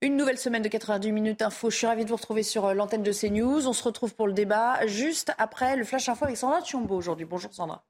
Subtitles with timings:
[0.00, 1.70] Une nouvelle semaine de 90 minutes info.
[1.70, 3.66] Je suis ravie de vous retrouver sur euh, l'antenne de CNews.
[3.66, 7.26] On se retrouve pour le débat juste après le Flash Info avec Sandra Thiombo aujourd'hui.
[7.26, 7.84] Bonjour Sandra.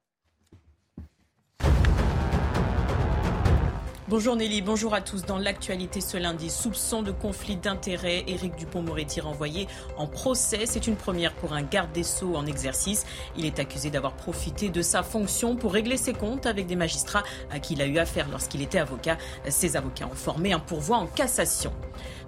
[4.11, 5.27] Bonjour Nelly, bonjour à tous.
[5.27, 8.25] Dans l'actualité ce lundi, soupçon de conflit d'intérêts.
[8.27, 9.69] Éric Dupont-Moretti renvoyé
[9.99, 10.65] en procès.
[10.65, 13.05] C'est une première pour un garde des Sceaux en exercice.
[13.37, 17.23] Il est accusé d'avoir profité de sa fonction pour régler ses comptes avec des magistrats
[17.51, 19.19] à qui il a eu affaire lorsqu'il était avocat.
[19.47, 21.75] Ses avocats ont formé un pourvoi en cassation.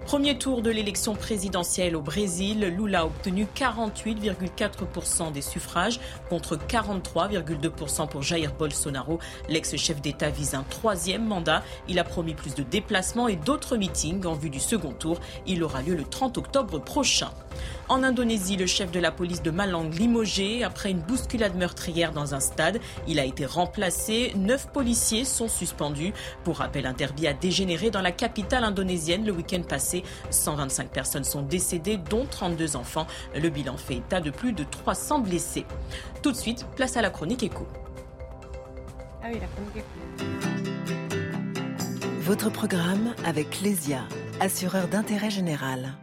[0.05, 8.09] Premier tour de l'élection présidentielle au Brésil, Lula a obtenu 48,4% des suffrages contre 43,2%
[8.09, 9.19] pour Jair Bolsonaro.
[9.47, 11.63] L'ex-chef d'État vise un troisième mandat.
[11.87, 15.19] Il a promis plus de déplacements et d'autres meetings en vue du second tour.
[15.45, 17.29] Il aura lieu le 30 octobre prochain.
[17.89, 22.33] En Indonésie, le chef de la police de Malang limogé après une bousculade meurtrière dans
[22.33, 22.79] un stade.
[23.07, 24.31] Il a été remplacé.
[24.35, 26.13] Neuf policiers sont suspendus.
[26.43, 30.03] Pour rappel, un derby a dégénéré dans la capitale indonésienne le week-end passé.
[30.29, 33.07] 125 personnes sont décédées, dont 32 enfants.
[33.35, 35.65] Le bilan fait état de plus de 300 blessés.
[36.21, 37.67] Tout de suite, place à la chronique écho.
[39.23, 39.85] Ah oui, la chronique écho.
[42.21, 44.03] Votre programme avec Clésia,
[44.39, 45.93] assureur d'intérêt général.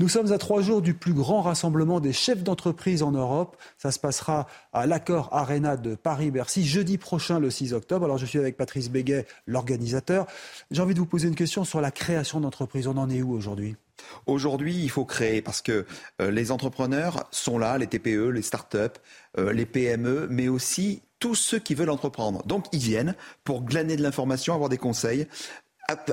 [0.00, 3.58] Nous sommes à trois jours du plus grand rassemblement des chefs d'entreprise en Europe.
[3.76, 8.06] Ça se passera à l'Accord Arena de Paris-Bercy jeudi prochain, le 6 octobre.
[8.06, 10.26] Alors je suis avec Patrice Béguet, l'organisateur.
[10.70, 12.86] J'ai envie de vous poser une question sur la création d'entreprises.
[12.86, 13.76] On en est où aujourd'hui?
[14.24, 15.84] Aujourd'hui, il faut créer parce que
[16.22, 18.96] euh, les entrepreneurs sont là, les TPE, les start-up,
[19.38, 22.42] euh, les PME, mais aussi tous ceux qui veulent entreprendre.
[22.46, 25.26] Donc, ils viennent pour glaner de l'information, avoir des conseils,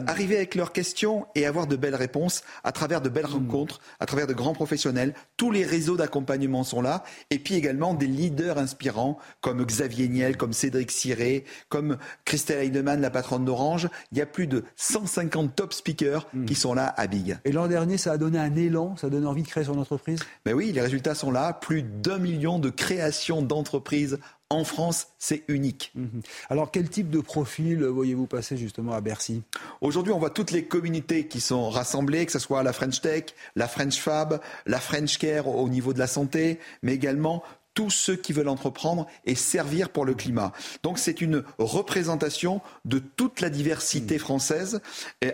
[0.07, 4.05] arriver avec leurs questions et avoir de belles réponses à travers de belles rencontres, à
[4.05, 5.13] travers de grands professionnels.
[5.37, 7.03] Tous les réseaux d'accompagnement sont là.
[7.29, 13.01] Et puis également des leaders inspirants comme Xavier Niel, comme Cédric Siré, comme Christelle Heidemann,
[13.01, 13.89] la patronne d'Orange.
[14.11, 17.37] Il y a plus de 150 top speakers qui sont là à Big.
[17.45, 19.77] Et l'an dernier, ça a donné un élan, ça a donné envie de créer son
[19.77, 20.19] entreprise?
[20.45, 21.53] Ben oui, les résultats sont là.
[21.53, 24.19] Plus d'un million de créations d'entreprises
[24.49, 25.91] en France, c'est unique.
[25.95, 26.21] Mhm.
[26.49, 29.43] Alors, quel type de profil voyez-vous passer justement à Bercy?
[29.81, 33.25] Aujourd'hui, on voit toutes les communautés qui sont rassemblées, que ce soit la French Tech,
[33.57, 37.43] la French Fab, la French Care au niveau de la santé, mais également
[37.77, 40.51] tous ceux qui veulent entreprendre et servir pour le climat.
[40.81, 44.81] Donc c'est une représentation de toute la diversité française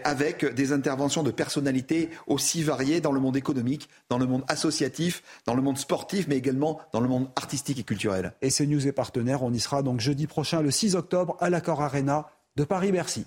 [0.04, 5.24] avec des interventions de personnalités aussi variées dans le monde économique, dans le monde associatif,
[5.46, 8.34] dans le monde sportif, mais également dans le monde artistique et culturel.
[8.42, 11.82] Et CNews est partenaire, on y sera donc jeudi prochain, le 6 octobre, à l'Accord
[11.82, 12.28] Arena
[12.58, 13.26] de Paris-Bercy.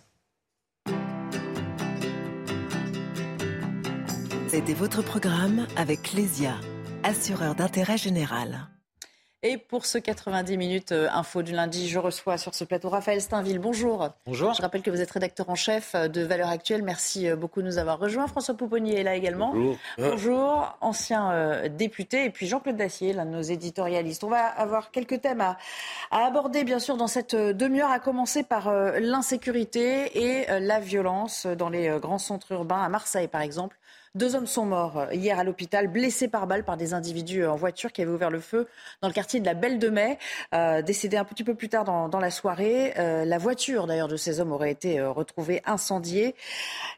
[4.49, 6.57] C'était votre programme avec Clésia,
[7.03, 8.69] assureur d'intérêt général.
[9.43, 13.21] Et pour ce 90 minutes euh, info du lundi, je reçois sur ce plateau Raphaël
[13.21, 13.59] Steinville.
[13.59, 14.09] Bonjour.
[14.25, 14.55] Bonjour.
[14.55, 16.83] Je rappelle que vous êtes rédacteur en chef euh, de Valeurs Actuelles.
[16.83, 18.27] Merci euh, beaucoup de nous avoir rejoints.
[18.29, 19.53] François Pouponnier est là également.
[19.53, 19.77] Bonjour.
[19.99, 22.25] Bonjour, ancien député.
[22.25, 24.25] Et puis Jean-Claude Dacier, l'un de nos éditorialistes.
[24.25, 25.59] On va avoir quelques thèmes à,
[26.11, 31.69] à aborder, bien sûr, dans cette demi-heure, à commencer par l'insécurité et la violence dans
[31.69, 33.77] les grands centres urbains, à Marseille par exemple.
[34.17, 37.53] Deux hommes sont morts euh, hier à l'hôpital, blessés par balle par des individus euh,
[37.53, 38.67] en voiture qui avaient ouvert le feu
[39.03, 40.19] dans le quartier de la Belle de Mai.
[40.55, 42.95] Euh, décédés un petit peu plus tard dans, la soirée.
[42.97, 46.35] la voiture d'ailleurs de ces hommes aurait été retrouvée incendiée.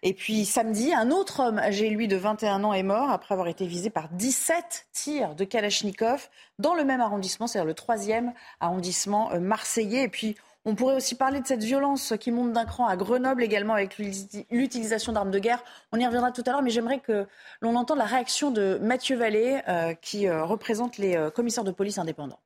[0.04, 3.48] Et puis samedi, un autre homme âgé lui de 21 ans est mort après avoir
[3.48, 6.28] été visé par 17 tirs de Kalachnikov
[6.60, 10.04] dans le même arrondissement, c'est-à-dire le troisième arrondissement marseillais.
[10.04, 10.36] Et puis
[10.68, 13.96] on pourrait aussi parler de cette violence qui monte d'un cran à Grenoble également avec
[13.96, 15.64] l'utilisation d'armes de guerre.
[15.92, 17.26] On y reviendra tout à l'heure, mais j'aimerais que
[17.62, 21.70] l'on entende la réaction de Mathieu Vallée, euh, qui euh, représente les euh, commissaires de
[21.70, 22.38] police indépendants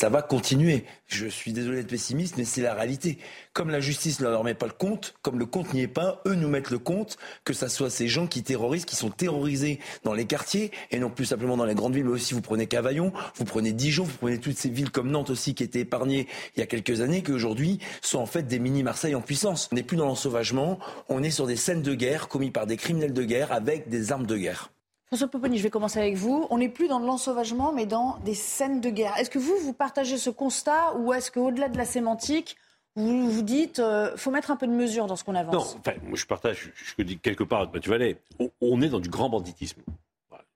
[0.00, 0.86] ça va continuer.
[1.08, 3.18] Je suis désolé d'être pessimiste, mais c'est la réalité.
[3.52, 6.22] Comme la justice ne leur met pas le compte, comme le compte n'y est pas,
[6.26, 9.78] eux nous mettent le compte, que ce soit ces gens qui terrorisent, qui sont terrorisés
[10.02, 12.66] dans les quartiers, et non plus simplement dans les grandes villes, mais aussi vous prenez
[12.66, 16.26] Cavaillon, vous prenez Dijon, vous prenez toutes ces villes comme Nantes aussi qui étaient épargnées
[16.56, 19.68] il y a quelques années, qui aujourd'hui sont en fait des mini-Marseille en puissance.
[19.70, 20.78] On n'est plus dans l'ensauvagement,
[21.10, 24.12] on est sur des scènes de guerre commis par des criminels de guerre avec des
[24.12, 24.70] armes de guerre.
[25.10, 26.46] François Poponi, je vais commencer avec vous.
[26.50, 29.16] On n'est plus dans l'ensauvagement, mais dans des scènes de guerre.
[29.16, 32.56] Est-ce que vous, vous partagez ce constat ou est-ce qu'au-delà de la sémantique,
[32.94, 35.74] vous vous dites, euh, faut mettre un peu de mesure dans ce qu'on avance?
[35.74, 39.00] Non, enfin, moi je partage, je dis quelque part, Mathieu Vallet, on, on est dans
[39.00, 39.82] du grand banditisme.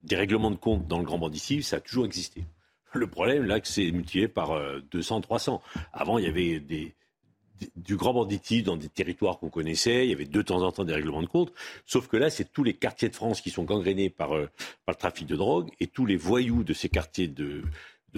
[0.05, 2.45] Des règlements de compte dans le grand banditisme, ça a toujours existé.
[2.93, 4.53] Le problème, là, c'est multiplié par
[4.93, 5.62] 200, euh, 300.
[5.93, 6.95] Avant, il y avait des,
[7.77, 10.06] du grand banditisme dans des territoires qu'on connaissait.
[10.06, 11.53] Il y avait de temps en temps des règlements de compte.
[11.87, 14.49] Sauf que là, c'est tous les quartiers de France qui sont gangrénés par, euh,
[14.89, 17.62] le trafic de drogue et tous les voyous de ces quartiers de,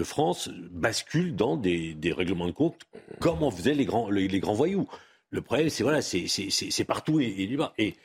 [0.03, 2.85] France basculent dans des, règlements de compte
[3.19, 4.87] comme on faisait les grands, les, grands voyous.
[5.31, 7.95] Le problème, c'est voilà, c'est partout et, et, et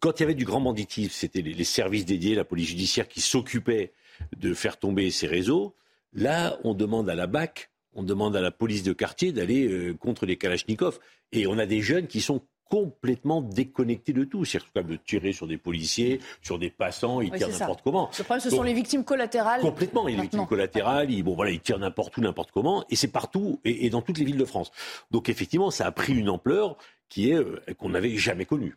[0.00, 3.20] quand il y avait du grand banditisme, c'était les, services dédiés, la police judiciaire qui
[3.20, 3.92] s'occupaient
[4.36, 5.74] de faire tomber ces réseaux.
[6.12, 9.94] Là, on demande à la BAC, on demande à la police de quartier d'aller euh,
[9.94, 10.98] contre les Kalachnikovs.
[11.32, 14.44] Et on a des jeunes qui sont complètement déconnectés de tout.
[14.44, 18.10] C'est à de tirer sur des policiers, sur des passants, ils tirent n'importe comment.
[18.18, 19.60] Le problème, ce sont les victimes collatérales.
[19.60, 23.08] Complètement, les victimes collatérales, ils, bon, voilà, ils tirent n'importe où, n'importe comment, et c'est
[23.08, 24.70] partout, et, dans toutes les villes de France.
[25.10, 26.76] Donc effectivement, ça a pris une ampleur
[27.08, 28.76] qui est euh, qu'on n'avait jamais connue.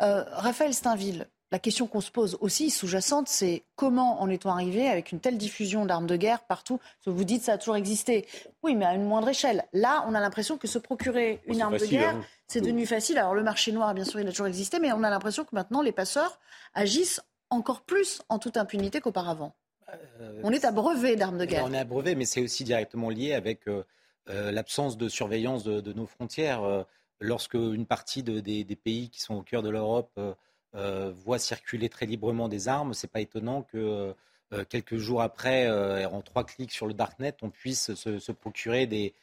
[0.00, 4.88] Euh, Raphaël Steinville, la question qu'on se pose aussi sous-jacente, c'est comment en est-on arrivé
[4.88, 8.26] avec une telle diffusion d'armes de guerre partout Vous dites ça a toujours existé.
[8.62, 9.64] Oui, mais à une moindre échelle.
[9.72, 12.24] Là, on a l'impression que se procurer une arme de guerre, hein.
[12.46, 13.18] c'est devenu facile.
[13.18, 15.54] Alors le marché noir, bien sûr, il a toujours existé, mais on a l'impression que
[15.54, 16.38] maintenant les passeurs
[16.74, 17.20] agissent
[17.50, 19.54] encore plus en toute impunité qu'auparavant.
[20.20, 21.64] Euh, on est abreuvé d'armes de guerre.
[21.66, 23.84] On est abreuvé, mais c'est aussi directement lié avec euh,
[24.28, 26.86] euh, l'absence de surveillance de, nos frontières.
[27.18, 30.18] lorsque une partie des, pays qui sont au cœur de l'Europe
[30.74, 34.14] euh, voit circuler très librement des armes, c'est pas étonnant que
[34.52, 38.86] euh, quelques jours après, euh, en trois clics sur le darknet, on puisse se, procurer
[38.86, 39.14] des,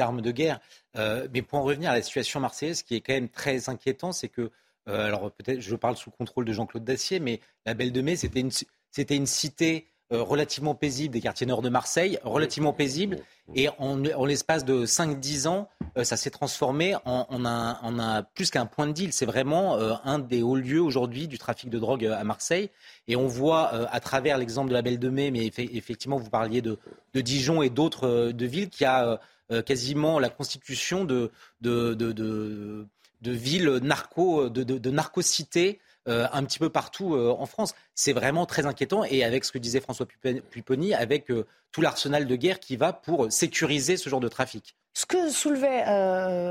[0.00, 0.60] armes de guerre.
[0.94, 4.12] mais pour en revenir à la situation marseillaise, ce qui est quand même très inquiétant,
[4.12, 4.50] c'est que,
[4.86, 8.40] alors peut-être je parle sous contrôle de Jean-Claude Dacier, mais la Belle de Mai, c'était
[8.40, 8.52] une,
[8.92, 13.18] c'était une cité euh, relativement paisible des quartiers nord de Marseille, relativement paisible.
[13.54, 18.86] Et en, l'espace de 5-10 ans, euh, ça s'est transformé en, un, plus qu'un point
[18.86, 19.12] de deal.
[19.12, 22.70] C'est vraiment euh, un des hauts lieux aujourd'hui du trafic de drogue à Marseille.
[23.08, 26.62] Et on voit à travers l'exemple de la Belle de Mai, mais effectivement, vous parliez
[26.62, 26.78] de,
[27.14, 29.20] Dijon et d'autres de villes, qui a
[29.66, 31.30] quasiment la constitution de,
[31.60, 32.86] de, de,
[33.22, 37.74] villes narco, de, de, narco-cités euh, un petit peu partout euh, en France.
[37.94, 40.04] C'est vraiment très inquiétant et avec ce que disait François
[40.50, 44.74] Pupponi, avec euh, tout l'arsenal de guerre qui va pour sécuriser ce genre de trafic.
[44.94, 45.84] Ce que soulevait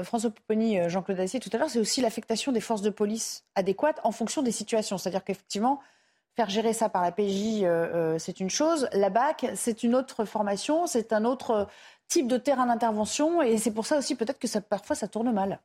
[0.03, 3.99] François Pupponi, Jean-Claude Assier tout à l'heure, c'est aussi l'affectation des forces de police adéquates
[4.03, 4.97] en fonction des situations.
[4.97, 5.79] C'est-à-dire qu'effectivement,
[6.35, 7.65] faire gérer ça par la PJ,
[8.17, 8.89] c'est une chose.
[8.93, 11.67] La BAC, c'est une autre formation, c'est un autre
[12.07, 13.43] type de terrain d'intervention.
[13.43, 15.59] Et c'est pour ça aussi peut-être que parfois ça tourne mal.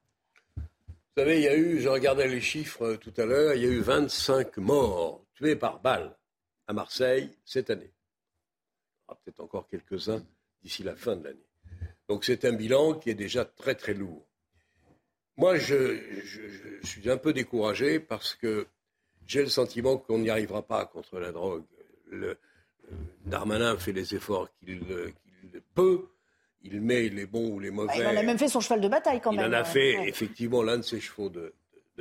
[1.16, 3.62] Vous savez, il y a eu, je regardais les chiffres euh, tout à l'heure, il
[3.62, 6.14] y a eu 25 morts tués par balle
[6.66, 7.90] à Marseille cette année.
[7.90, 10.22] Il y aura peut-être encore quelques-uns
[10.62, 11.48] d'ici la fin de l'année.
[12.06, 14.26] Donc c'est un bilan qui est déjà très très lourd.
[15.38, 16.02] Moi, je,
[16.82, 18.66] suis un peu découragé parce que
[19.26, 21.64] j'ai le sentiment qu'on n'y arrivera pas contre la drogue.
[22.10, 22.36] Le,
[23.24, 24.82] Darmanin fait les efforts qu'il
[25.74, 26.08] peut
[26.72, 27.92] il met les bons ou les mauvais.
[27.96, 29.46] il en a même fait son cheval de bataille quand même.
[29.46, 31.52] Il en a fait effectivement l'un de ses chevaux de,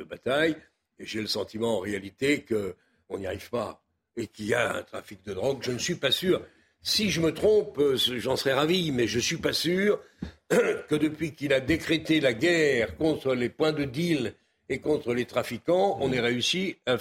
[0.03, 0.55] bataille.
[0.99, 3.81] Et j'ai le sentiment en réalité qu'on n'y arrive pas
[4.17, 5.59] et qu'il y a un trafic de drogue.
[5.61, 6.41] Je ne suis pas sûr.
[6.81, 9.99] Si je me trompe, euh, j'en serais ravi, mais je ne suis pas sûr
[10.49, 14.33] que depuis qu'il a décrété la guerre contre les points de deal
[14.69, 16.97] et contre les trafiquants, on ait réussi à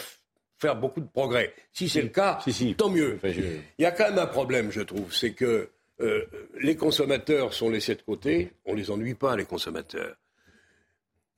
[0.58, 1.52] faire beaucoup de progrès.
[1.72, 2.40] Si c'est le cas,
[2.76, 3.18] tant mieux.
[3.24, 5.68] Il y a quand même un problème, je trouve, c'est que
[6.00, 6.24] euh,
[6.60, 8.52] les consommateurs sont laissés de côté.
[8.64, 10.16] On ne les ennuie pas, les consommateurs.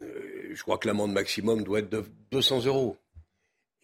[0.03, 2.97] Euh, je crois que l'amende maximum doit être de 200 euros.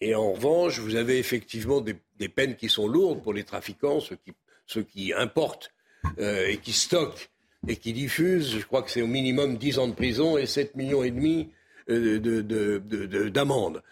[0.01, 1.95] Et en revanche, vous avez effectivement des,
[2.29, 5.71] peines qui sont lourdes pour les trafiquants, ceux qui, importent
[6.19, 7.29] euh, et qui stockent
[7.67, 8.57] et qui diffusent.
[8.57, 11.51] Je crois que c'est au minimum 10 ans de prison et 7 millions et demi
[11.87, 13.83] d'amende.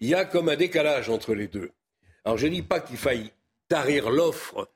[0.00, 1.72] Il y a comme un décalage entre les deux.
[2.24, 3.32] Alors je ne dis pas qu'il faille
[3.68, 4.68] tarir l'offre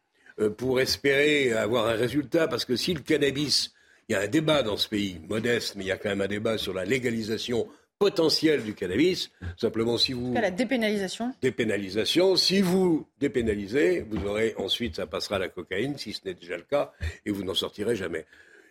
[0.57, 3.73] pour espérer avoir un résultat, parce que si le cannabis,
[4.09, 6.21] il y a un débat dans ce pays, modeste, mais il y a quand même
[6.21, 9.31] un débat sur la légalisation potentielle du cannabis.
[9.57, 10.35] Simplement, si vous.
[10.35, 11.33] La dépénalisation.
[11.41, 12.37] Dépénalisation.
[12.37, 16.57] Si vous dépénalisez, vous aurez ensuite, ça passera à la cocaïne, si ce n'est déjà
[16.57, 16.93] le cas,
[17.25, 18.27] et vous n'en sortirez jamais.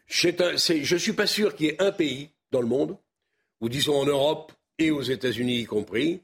[0.08, 0.30] Je
[0.94, 2.98] ne suis pas sûr qu'il y ait un pays dans le monde,
[3.62, 6.22] ou disons en Europe et aux États-Unis y compris,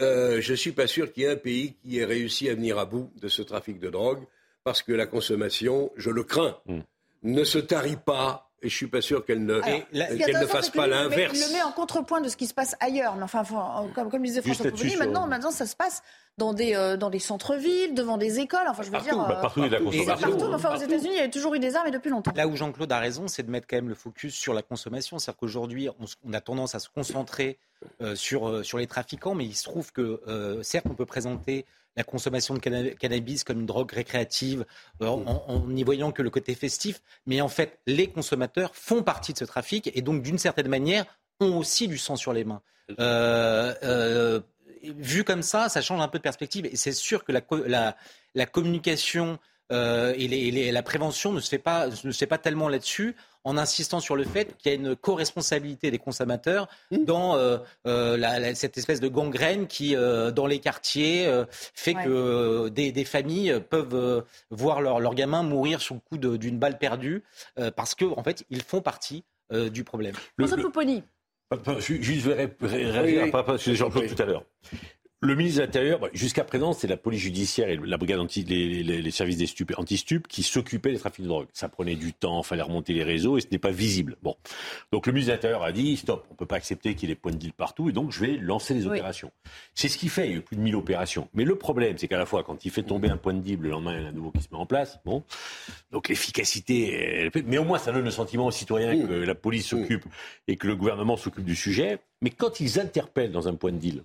[0.00, 2.54] euh, je ne suis pas sûr qu'il y ait un pays qui ait réussi à
[2.54, 4.24] venir à bout de ce trafic de drogue
[4.68, 6.80] parce que la consommation, je le crains, hmm.
[7.22, 10.86] ne se tarit pas et je suis pas sûr qu'elle ne, qu'elle ne fasse pas
[10.86, 11.32] l'inverse.
[11.34, 13.16] Il le met en contrepoint de ce qui se passe ailleurs.
[13.16, 13.44] Mais enfin,
[13.94, 16.02] comme, comme disait François Pouponi, maintenant, maintenant, ça se passe
[16.36, 18.66] dans des, euh, dans des centres-villes, devant des écoles.
[18.68, 19.16] Enfin, je veux dire.
[19.16, 21.60] Bah, partout, il y a la Partout, enfin, aux États-Unis, il y a toujours eu
[21.60, 22.32] des armes et depuis longtemps.
[22.36, 25.18] Là où Jean-Claude a raison, c'est de mettre quand même le focus sur la consommation.
[25.18, 25.88] C'est-à-dire qu'aujourd'hui,
[26.24, 27.58] on, a tendance à se concentrer
[28.02, 31.64] euh, sur, euh, sur les trafiquants, mais il se trouve que, certes, on peut présenter
[31.98, 34.64] la consommation de cannabis comme une drogue récréative,
[35.02, 37.02] euh, en, n'y voyant que le côté festif.
[37.26, 41.04] Mais en fait, les consommateurs font partie de ce trafic et donc, d'une certaine manière,
[41.40, 42.62] ont aussi du sang sur les mains.
[43.00, 44.40] Euh, euh,
[44.82, 46.66] vu comme ça, ça change un peu de perspective.
[46.66, 47.96] Et c'est sûr que la,
[48.34, 53.14] la, communication et, la prévention ne se fait pas, ne se fait pas tellement là-dessus
[53.48, 57.04] en insistant sur le fait qu'il y a une co-responsabilité des consommateurs mmh.
[57.04, 61.28] dans euh, euh, cette espèce de gangrène qui, euh, dans les quartiers,
[61.74, 66.78] fait que des, familles peuvent voir leurs leur gamins mourir sous le coup d'une balle
[66.78, 67.22] perdue
[67.76, 70.14] parce qu'en en fait, ils font partie du problème.
[70.38, 71.02] François Pouponi.
[71.78, 74.44] Juste, je vais réagir à ce que Jean-Claude tout à l'heure.
[75.20, 78.44] Le ministre de l'Intérieur, bah, jusqu'à présent, c'est la police judiciaire et la brigade anti,
[78.44, 81.48] les, les, les services des anti-stup qui s'occupaient des trafics de drogue.
[81.52, 84.16] Ça prenait du temps, fallait remonter les réseaux et ce n'est pas visible.
[84.22, 84.36] Bon.
[84.92, 87.10] Donc le ministre de l'Intérieur a dit stop, on ne peut pas accepter qu'il y
[87.10, 89.32] ait des points de deal partout et donc je vais lancer des opérations.
[89.74, 91.28] C'est ce qu'il fait, il y a eu plus de 1000 opérations.
[91.34, 93.58] Mais le problème, c'est qu'à la fois, quand il fait tomber un point de deal,
[93.58, 95.00] le lendemain, il y en a un nouveau qui se met en place.
[95.04, 95.24] Bon.
[95.90, 100.04] Donc l'efficacité, mais au moins ça donne le sentiment aux citoyens que la police s'occupe
[100.46, 101.98] et que le gouvernement s'occupe du sujet.
[102.22, 104.04] Mais quand ils interpellent dans un point de deal,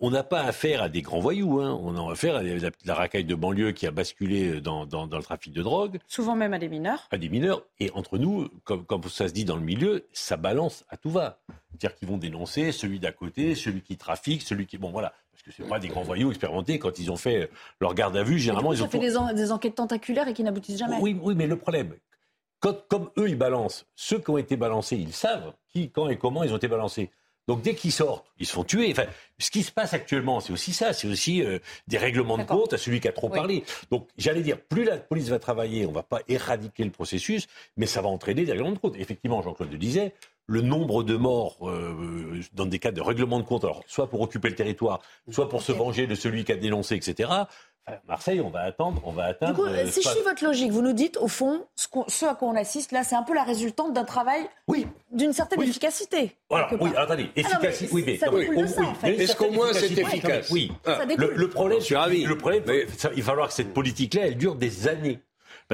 [0.00, 1.78] on n'a pas affaire à des grands voyous, hein.
[1.82, 5.62] on a affaire à la, racaille de banlieue qui a basculé dans, le trafic de
[5.62, 5.98] drogue.
[6.08, 7.06] Souvent même à des mineurs.
[7.10, 7.62] À des mineurs.
[7.78, 11.38] Et entre nous, comme, ça se dit dans le milieu, ça balance à tout va.
[11.70, 14.78] C'est-à-dire qu'ils vont dénoncer celui d'à côté, celui qui trafique, celui qui...
[14.78, 16.78] Bon voilà, parce que c'est pas des grands voyous expérimentés.
[16.78, 18.88] Quand ils ont fait leur garde à vue, généralement, ils ont...
[18.88, 20.98] fait des, enquêtes tentaculaires et qui n'aboutissent jamais.
[21.00, 21.94] Oui, oui, mais le problème,
[22.60, 26.44] comme eux, ils balancent, ceux qui ont été balancés, ils savent qui, quand et comment
[26.44, 27.10] ils ont été balancés.
[27.46, 28.90] Donc dès qu'ils sortent, ils se font tuer.
[28.90, 29.04] Enfin,
[29.38, 31.58] ce qui se passe actuellement, c'est aussi ça, c'est aussi euh,
[31.88, 33.64] des règlements de compte à celui qui a trop parlé.
[33.90, 37.46] Donc j'allais dire, plus la police va travailler, on ne va pas éradiquer le processus,
[37.76, 38.96] mais ça va entraîner des règlements de compte.
[38.96, 40.14] Effectivement, Jean-Claude le disait,
[40.46, 44.20] le nombre de morts euh, dans des cas de règlement de compte, alors soit pour
[44.20, 47.30] occuper le territoire, soit pour se venger de celui qui a dénoncé, etc.
[48.08, 49.54] Marseille, on va attendre, on va atteindre.
[49.54, 52.34] Du coup, euh, si je suis votre logique, vous nous dites, au fond, ce, à
[52.34, 54.86] quoi on assiste là, c'est un peu la résultante d'un travail oui.
[55.12, 56.34] d'une certaine efficacité.
[56.48, 58.16] Voilà, oui, attendez, ah efficacité, oui, mais.
[58.16, 59.14] Ça oui, de ça, en fait.
[59.14, 60.72] Est-ce qu'au moins c'est efficace Oui.
[60.86, 62.24] le, problème, je suis ravi.
[62.24, 62.62] Le problème,
[63.14, 65.20] il va falloir que cette politique-là, elle dure des années.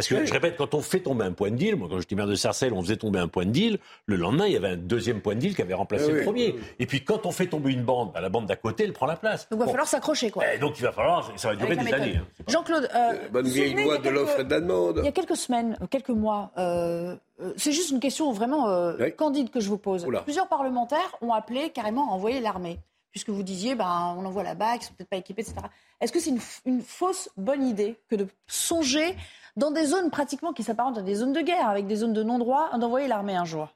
[0.00, 2.14] Parce que, je répète, quand on fait tomber un point de deal, moi quand j'étais
[2.14, 4.68] maire de Sarcelles, on faisait tomber un point de deal, le lendemain, il y avait
[4.68, 6.54] un deuxième point de deal qui avait remplacé le premier.
[6.78, 9.04] Et puis quand on fait tomber une bande, bah, la bande d'à côté, elle prend
[9.04, 9.46] la place.
[9.50, 10.44] Donc il va falloir s'accrocher, quoi.
[10.54, 12.16] Eh, donc il va falloir, ça va durer des années.
[12.16, 15.00] Hein, Jean-Claude, euh, bonne vieille loi de l'offre et de la demande.
[15.00, 19.50] Il y a quelques semaines, quelques mois, euh, euh, c'est juste une question vraiment candide
[19.50, 20.06] que je vous pose.
[20.24, 22.78] Plusieurs parlementaires ont appelé carrément à envoyer l'armée
[23.10, 25.56] puisque vous disiez, ben, on envoie la BAC, ils sont peut-être pas équipés, etc.
[26.00, 26.32] Est-ce que c'est
[26.64, 29.16] une, fausse bonne idée que de songer
[29.56, 32.22] dans des zones pratiquement qui s'apparentent à des zones de guerre, avec des zones de
[32.22, 33.74] non-droit, d'envoyer l'armée un jour?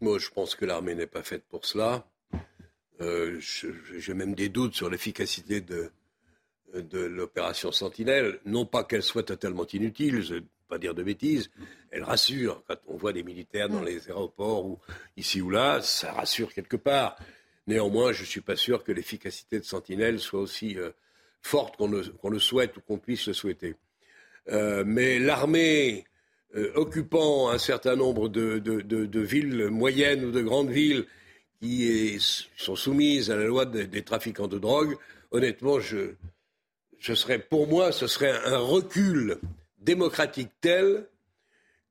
[0.00, 2.04] Moi, je pense que l'armée n'est pas faite pour cela.
[3.00, 5.90] Euh, j'ai même des doutes sur l'efficacité de,
[6.74, 8.38] de l'opération Sentinelle.
[8.44, 11.50] Non pas qu'elle soit totalement inutile, je ne vais pas dire de bêtises.
[11.90, 12.62] Elle rassure.
[12.68, 13.86] Quand on voit des militaires dans mm.
[13.86, 14.78] les aéroports ou
[15.16, 17.16] ici ou là, ça rassure quelque part.
[17.66, 20.90] Néanmoins, je ne suis pas sûr que l'efficacité de Sentinelle soit aussi euh,
[21.42, 23.76] forte qu'on le, souhaite ou qu'on puisse le souhaiter.
[24.48, 26.04] Euh, mais l'armée
[26.56, 31.06] euh, occupant un certain nombre de, villes moyennes ou de grandes villes
[31.60, 32.18] qui
[32.56, 34.96] sont soumises à la loi des, trafiquants de drogue,
[35.30, 36.14] honnêtement, je,
[36.98, 39.38] serais, pour moi, ce serait un recul
[39.78, 41.06] démocratique tel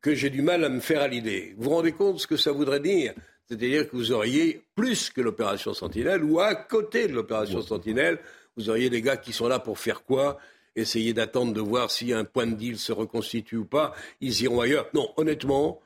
[0.01, 1.53] que j'ai du mal à me faire à l'idée.
[1.57, 3.13] Vous vous rendez compte ce que ça voudrait dire?
[3.49, 8.19] C'est-à-dire que vous auriez plus que l'opération Sentinelle ou à côté de l'opération Sentinelle,
[8.55, 10.37] vous auriez des gars qui sont là pour faire quoi?
[10.75, 13.95] Essayer d'attendre de voir si un point de deal se reconstitue ou pas.
[14.21, 14.87] Ils iront ailleurs.
[14.93, 15.81] Non, honnêtement.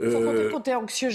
[0.00, 0.50] Euh,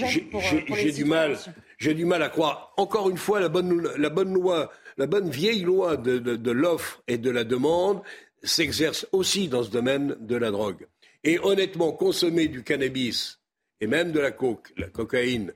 [0.06, 1.36] j'ai du mal,
[1.80, 2.74] j'ai du mal à croire.
[2.78, 7.02] Encore une fois, la bonne, la bonne loi, la bonne vieille loi de, de, l'offre
[7.08, 8.02] et de la demande
[8.44, 10.88] s'exerce aussi dans ce domaine de la drogue.
[11.24, 13.40] Et honnêtement, consommer du cannabis
[13.82, 15.54] et même de la coke, la cocaïne,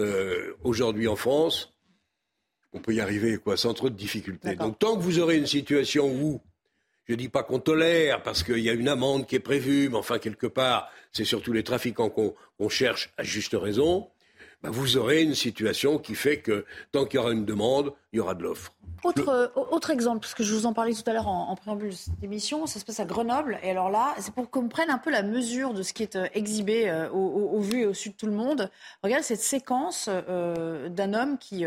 [0.00, 1.72] euh, aujourd'hui en France,
[2.72, 4.56] on peut y arriver quoi, sans trop de difficultés.
[4.56, 6.40] Donc tant que vous aurez une situation où
[7.10, 9.88] je ne dis pas qu'on tolère, parce qu'il y a une amende qui est prévue,
[9.88, 14.08] mais enfin, quelque part, c'est surtout les trafiquants qu'on cherche à juste raison.
[14.62, 18.16] Bah, vous aurez une situation qui fait que tant qu'il y aura une demande, il
[18.16, 18.72] y aura de l'offre.
[19.02, 21.90] Autre, euh, autre exemple, parce que je vous en parlais tout à l'heure en, préambule
[21.90, 23.58] de cette émission, ça se passe à Grenoble.
[23.62, 26.16] Et alors là, c'est pour qu'on prenne un peu la mesure de ce qui est
[26.16, 28.70] euh, exhibé euh, au, vu et au sud de tout le monde.
[29.02, 31.64] Regardez cette séquence d'un homme qui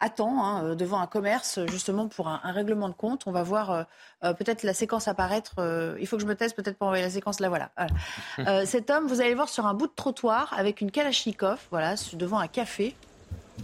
[0.00, 3.26] attend hein, devant un commerce justement pour un, règlement de compte.
[3.26, 3.86] On va voir
[4.22, 5.54] peut-être la séquence apparaître.
[6.00, 7.40] il faut que je me teste peut-être pour envoyer la séquence.
[7.40, 7.70] Là, voilà.
[8.66, 11.94] cet homme, vous allez le voir sur un bout de trottoir avec une Kalachnikov, voilà,
[12.14, 12.94] devant un café.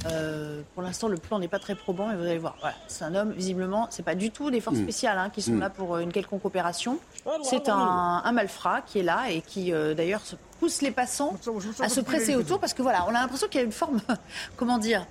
[0.07, 2.57] Euh, pour l'instant, le plan n'est pas très probant, mais vous allez voir.
[2.89, 4.83] c'est un homme, visiblement, c'est pas du tout des forces mm.
[4.83, 5.61] spéciales hein, qui sont mm.
[5.61, 6.99] là pour euh, une quelconque opération.
[7.43, 10.23] C'est un, malfrat qui est là et qui, euh, d'ailleurs,
[10.61, 11.37] pousse les passants
[11.81, 14.01] à se presser autour parce que voilà, on a l'impression qu'il y a une forme,
[14.57, 15.07] comment dire,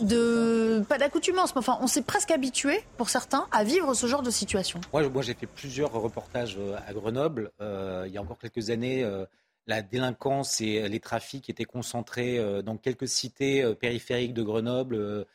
[0.00, 4.22] de pas d'accoutumance, mais enfin, on s'est presque habitué, pour certains, à vivre ce genre
[4.22, 4.80] de situation.
[4.92, 7.50] Moi, moi j'ai fait plusieurs reportages à Grenoble.
[7.60, 9.24] Euh, il y a encore quelques années, euh,
[9.70, 15.26] la délinquance et les trafics étaient concentrés dans quelques cités périphériques de Grenoble,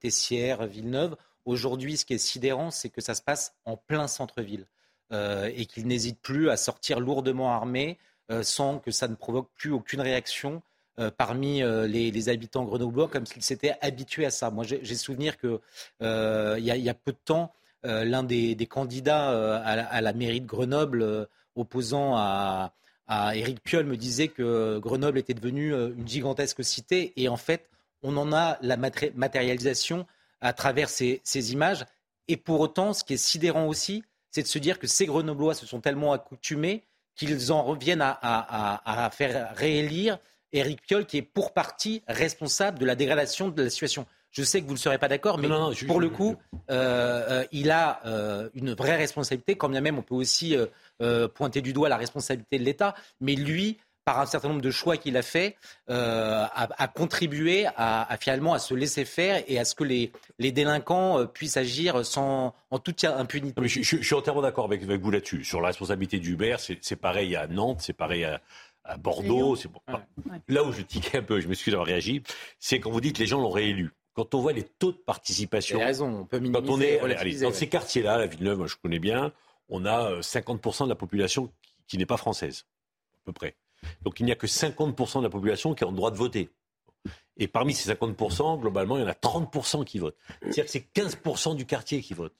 [0.00, 1.16] Tessières, Villeneuve.
[1.44, 4.66] Aujourd'hui, ce qui est sidérant, c'est que ça se passe en plein centre-ville
[5.12, 7.98] et qu'ils n'hésitent plus à sortir lourdement armés
[8.42, 10.62] sans que ça ne provoque plus aucune réaction
[10.98, 14.50] euh, parmi euh, les, habitants grenoblois comme s'ils s'étaient habitués à ça.
[14.50, 15.58] Moi, j'ai souvenir qu'il
[16.00, 17.52] euh, y, a peu de temps,
[17.84, 22.72] l'un des, candidats à la, mairie de Grenoble, opposant à,
[23.06, 27.12] à Éric Piolle, me disait que Grenoble était devenue une gigantesque cité.
[27.16, 27.68] Et en fait,
[28.02, 30.06] on en a la matérialisation
[30.40, 31.20] à travers ces,
[31.52, 31.84] images.
[32.28, 35.54] Et pour autant, ce qui est sidérant aussi, c'est de se dire que ces Grenoblois
[35.54, 36.82] se sont tellement accoutumés
[37.14, 40.18] qu'ils en reviennent à, à faire réélire
[40.52, 44.06] Éric Piolle qui est pour partie responsable de la dégradation de la situation.
[44.30, 45.48] Je sais que vous ne serez pas d'accord, mais
[45.86, 46.36] pour le coup,
[46.70, 50.54] euh, euh, il a euh, une vraie responsabilité, quand bien même on peut aussi
[51.34, 52.94] pointer du doigt la responsabilité de l'État.
[53.20, 55.56] Mais lui, par un certain nombre de choix qu'il a fait,
[55.88, 61.26] a, contribué à, finalement à se laisser faire et à ce que les, les délinquants
[61.26, 63.60] puissent agir sans, en toute impunité.
[63.66, 65.44] je, suis entièrement d'accord avec, avec, vous là-dessus.
[65.44, 68.40] Sur la responsabilité du maire, c'est pareil à Nantes, c'est pareil à,
[68.86, 69.56] à Bordeaux.
[69.56, 69.68] C'est
[70.48, 72.22] Là où je tique un peu, je m'excuse d'avoir réagi,
[72.58, 73.90] c'est quand vous dites que les gens l'ont réélu.
[74.14, 75.78] Quand on voit les taux de participation.
[75.78, 77.00] raison, on peut Quand on est
[77.40, 79.32] dans ces quartiers-là, la Villeneuve, moi, je connais bien,
[79.68, 81.52] on a 50% euh, de la population
[81.86, 82.66] qui, n'est pas française,
[83.14, 83.56] à peu près.
[84.02, 86.50] Donc il n'y a que 50% de la population qui a le droit de voter.
[87.36, 90.16] Et parmi ces 50%, globalement, il y en a 30% qui votent.
[90.40, 92.34] C'est-à-dire que c'est 15% du quartier qui vote.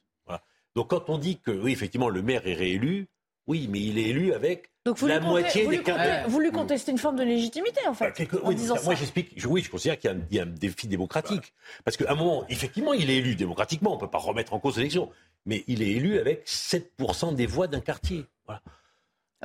[0.75, 3.09] Donc quand on dit que, oui, effectivement, le maire est réélu,
[3.46, 4.70] oui, mais il est élu avec
[5.02, 6.26] la moitié des candidats.
[6.26, 8.28] Vous lui contestez une forme de légitimité, en fait.
[8.32, 9.36] Bah, oui, moi, j'explique.
[9.48, 11.54] Oui, je considère qu'il y, a un défi démocratique.
[11.84, 13.92] Parce qu'à un moment, effectivement, il est élu démocratiquement.
[13.92, 15.10] On ne peut pas remettre en cause l'élection.
[15.44, 18.26] Mais il est élu avec 7% des voix d'un quartier.
[18.46, 18.62] Voilà.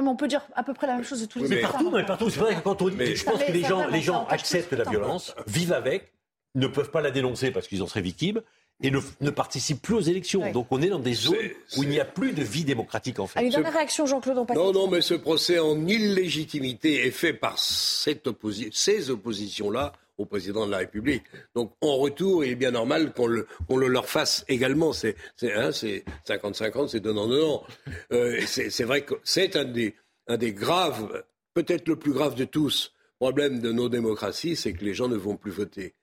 [0.01, 1.91] Mais on peut dire à peu près la même chose de tous les mais partout,
[1.91, 2.29] mais partout.
[2.29, 4.89] C'est vrai que quand on dit, je pense que les gens, les gens acceptent la
[4.89, 6.13] violence, vivent avec,
[6.55, 8.41] ne peuvent pas la dénoncer parce qu'ils en seraient victimes,
[8.83, 10.51] et ne, participe plus aux élections.
[10.51, 11.35] Donc on est dans des zones
[11.77, 13.41] où il n'y a plus de vie démocratique en fait.
[13.41, 18.27] une dernière réaction, Jean-Claude Non, non, mais ce procès en illégitimité est fait par cette
[18.71, 21.23] ces oppositions-là au président de la République.
[21.55, 24.93] Donc en retour, il est bien normal qu'on le, le, leur fasse également.
[24.93, 27.63] C'est 50-50, c'est donnant-donnant.
[28.11, 29.95] Euh, c'est vrai que c'est un des,
[30.27, 34.83] un des graves, peut-être le plus grave de tous, problèmes de nos démocraties, c'est que
[34.83, 35.95] les gens ne vont plus voter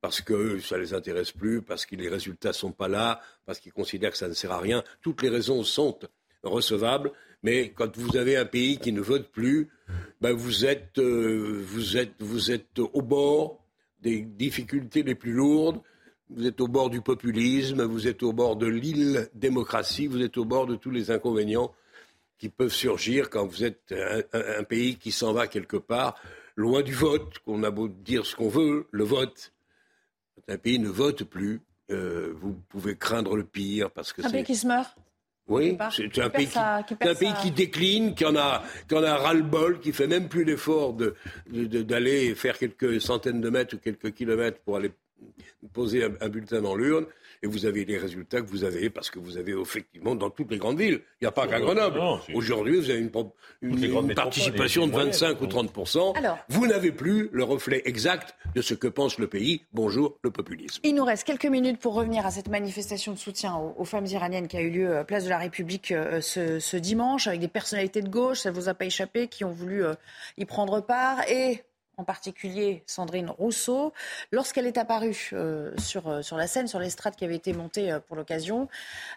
[0.00, 3.20] parce que ça ne les intéresse plus, parce que les résultats ne sont pas là,
[3.44, 4.84] parce qu'ils considèrent que ça ne sert à rien.
[5.02, 5.98] Toutes les raisons sont
[6.42, 9.68] recevables, mais quand vous avez un pays qui ne vote plus,
[10.20, 13.64] ben vous, êtes, euh, vous, êtes, vous êtes au bord
[14.00, 15.80] des difficultés les plus lourdes,
[16.30, 20.36] vous êtes au bord du populisme, vous êtes au bord de l'île démocratie, vous êtes
[20.36, 21.72] au bord de tous les inconvénients
[22.38, 23.94] qui peuvent surgir quand vous êtes
[24.32, 26.20] un pays qui s'en va quelque part,
[26.54, 29.52] loin du vote, qu'on a beau dire ce qu'on veut, le vote
[30.48, 34.44] un pays ne vote plus, euh, vous pouvez craindre le pire parce que un pays
[34.44, 34.96] qui se meurt?
[35.48, 39.14] Oui, c'est un, pays qui, un pays qui décline, qui en a, qui en a
[39.14, 44.12] ras-le-bol, qui fait même plus l'effort d'aller de, faire quelques centaines de mètres ou quelques
[44.12, 44.90] kilomètres pour aller
[45.72, 47.06] poser un bulletin dans l'urne
[47.42, 50.50] et vous avez les résultats que vous avez parce que vous avez effectivement dans toutes
[50.50, 51.00] les grandes villes.
[51.20, 52.00] Il n'y a pas qu'à Grenoble.
[52.34, 58.34] Aujourd'hui, vous avez une, participation de 25 ou 30% Vous n'avez plus le reflet exact
[58.54, 59.62] de ce que pense le pays.
[59.72, 60.80] Bonjour le populisme.
[60.84, 64.48] Il nous reste quelques minutes pour revenir à cette manifestation de soutien aux, femmes iraniennes
[64.48, 68.02] qui a eu lieu à Place de la République euh, ce, dimanche avec des personnalités
[68.02, 69.94] de gauche, ça ne vous a pas échappé, qui ont voulu euh,
[70.36, 71.62] y prendre part et
[71.96, 73.92] en particulier Sandrine Rousseau,
[74.30, 77.90] lorsqu'elle est apparue euh, sur, euh, sur la scène, sur l'estrade qui avait été montée
[77.90, 78.68] euh, pour l'occasion,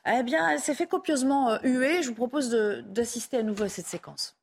[0.06, 2.02] eh bien, elle s'est fait copieusement huer.
[2.04, 4.36] Je vous propose d'assister à nouveau à cette séquence.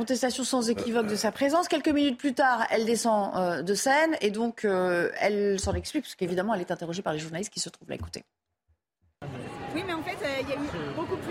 [0.00, 1.68] Contestation sans équivoque de sa présence.
[1.68, 6.04] Quelques minutes plus tard, elle descend euh, de scène et donc euh, elle s'en explique
[6.04, 7.96] parce qu'évidemment elle est interrogée par les journalistes qui se trouvent là.
[7.96, 8.24] Écoutez.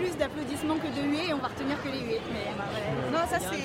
[0.00, 2.22] Plus d'applaudissements que de huées et on va retenir que les huées.
[2.32, 3.60] Mais euh, non, ça c'est.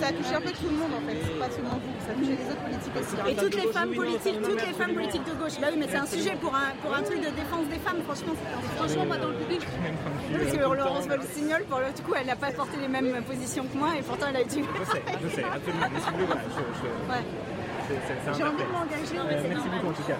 [0.00, 2.12] Ça a touché un peu tout le monde en fait, c'est pas seulement vous, ça
[2.12, 3.14] a touché les autres politiques aussi.
[3.30, 5.56] Et toutes les femmes politiques, toutes les femmes politiques de gauche.
[5.60, 8.02] Bah oui, mais c'est un sujet pour un, pour un truc de défense des femmes,
[8.06, 8.34] franchement,
[8.76, 9.62] franchement pas dans le public.
[9.66, 13.76] Parce que Laurence Volsignol, pour le coup, elle n'a pas porté les mêmes positions que
[13.76, 14.62] moi et pourtant elle a été.
[14.62, 15.86] Je sais, je sais, absolument.
[17.10, 17.24] Ouais.
[18.36, 19.18] J'ai envie de m'engager.
[19.18, 20.18] Euh, merci beaucoup en tout cas.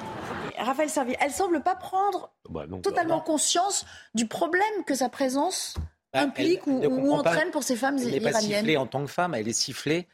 [0.61, 5.75] Raphaël Servi, elle semble pas prendre bah, totalement conscience du problème que sa présence
[6.13, 8.17] bah, implique ou, entraîne pour ces femmes elle iraniennes.
[8.17, 10.09] Elle n'est pas sifflée en tant que femme, elle est sifflée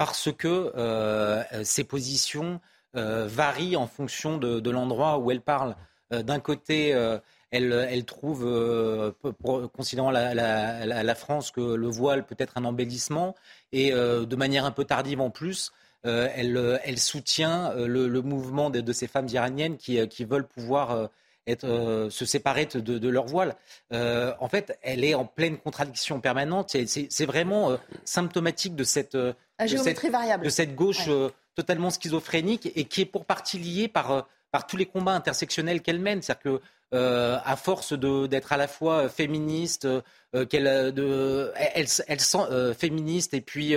[0.00, 2.60] parce que euh, ses positions
[2.96, 5.76] euh, varient en fonction de, l'endroit où elle parle.
[6.12, 6.88] Euh, d'un côté,
[7.50, 8.44] elle, elle, trouve,
[9.74, 13.34] considérant la, la, France, que le voile peut être un embellissement,
[13.72, 15.70] et de manière un peu tardive en plus,
[16.04, 21.10] elle, elle, soutient le, mouvement de, de, ces femmes iraniennes qui, qui veulent pouvoir
[21.46, 23.56] être, euh, se séparer de, leur voile.
[23.92, 26.76] Euh, en fait, elle est en pleine contradiction permanente.
[26.86, 30.44] C'est vraiment euh, symptomatique de cette, de cette, variable.
[30.44, 31.08] de cette gauche
[31.54, 36.00] totalement schizophrénique et qui est pour partie liée par, par tous les combats intersectionnels qu'elle
[36.00, 36.22] mène.
[36.22, 36.60] C'est-à-dire que
[36.92, 39.86] à force d'être à la fois féministe,
[40.48, 43.76] qu'elle, elle, elle, sent féministe et puis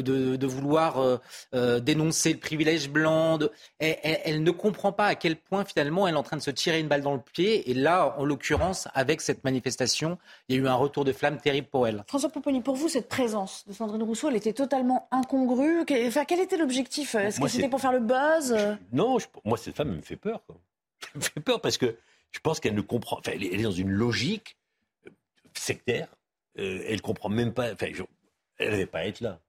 [0.00, 1.18] de, vouloir euh,
[1.54, 3.38] euh, dénoncer le privilège blanc.
[3.78, 6.80] Elle, ne comprend pas à quel point finalement elle est en train de se tirer
[6.80, 7.70] une balle dans le pied.
[7.70, 11.38] Et là, en l'occurrence, avec cette manifestation, il y a eu un retour de flamme
[11.38, 12.04] terrible pour elle.
[12.06, 15.84] François Pouponi, pour vous, cette présence de Sandrine Rousseau, elle était totalement incongrue.
[16.06, 17.14] Enfin, quel était l'objectif?
[17.14, 18.56] Est-ce que c'était pour faire le buzz?
[18.92, 20.40] Non, moi, cette femme me fait peur.
[21.14, 21.96] Elle me fait peur parce que
[22.32, 23.18] je pense qu'elle ne comprend.
[23.18, 24.56] Enfin, elle est dans une logique
[25.06, 25.10] euh,
[25.54, 26.08] sectaire.
[26.56, 27.72] elle comprend même pas.
[27.72, 27.86] Enfin,
[28.58, 29.40] elle n'avait pas être là.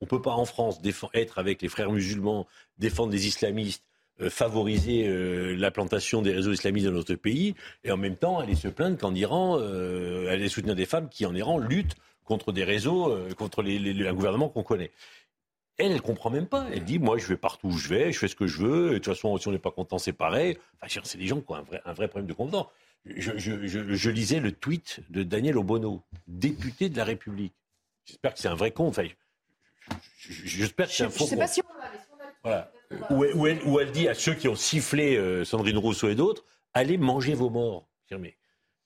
[0.00, 0.80] On ne peut pas en France
[1.12, 2.46] être avec les frères musulmans,
[2.78, 3.84] défendre les islamistes,
[4.22, 8.54] euh, favoriser euh, l'implantation des réseaux islamistes dans notre pays, et en même temps aller
[8.54, 12.64] se plaindre qu'en Iran, euh, aller soutenir des femmes qui en Iran luttent contre des
[12.64, 14.92] réseaux, contre les, un gouvernement qu'on connaît.
[15.80, 16.66] Elle, elle comprend même pas.
[16.72, 18.88] Elle dit, moi, je vais partout où je vais, je fais ce que je veux.
[18.88, 20.58] Et de toute façon, si on n'est pas content, c'est pareil.
[20.82, 22.66] Enfin, c'est des gens qui ont un vrai, un vrai problème de contenance.
[23.06, 27.54] Je, je, lisais le tweet de Daniel Obono, député de la République.
[28.04, 28.88] J'espère que c'est un vrai con.
[28.88, 29.06] Enfin,
[30.28, 31.24] J'espère que c'est un faux.
[31.24, 31.64] Je sais pas si on
[32.42, 32.70] voilà.
[33.10, 36.44] Où, elle, où, elle, dit à ceux qui ont sifflé euh, Sandrine Rousseau et d'autres,
[36.74, 37.86] allez manger vos morts.
[38.18, 38.36] Mais,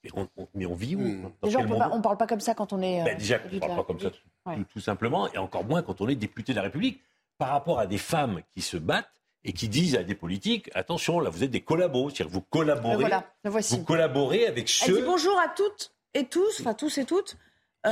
[0.04, 1.32] mais, on, mais on, vit où hmm.
[1.42, 3.02] Déjà, on ne parle pas comme ça quand on est.
[3.04, 4.10] Ben, déjà, on ne parle pas comme ça,
[4.72, 7.00] tout, simplement, et encore moins quand on est député de la République,
[7.38, 9.08] par rapport à des femmes qui se battent
[9.44, 13.06] et qui disent à des politiques attention, là, vous êtes des collabos, c'est-à-dire vous collaborez,
[13.44, 14.90] vous collaborez avec ceux.
[14.90, 17.38] Elle dit bonjour à toutes et tous, enfin tous et toutes, euh,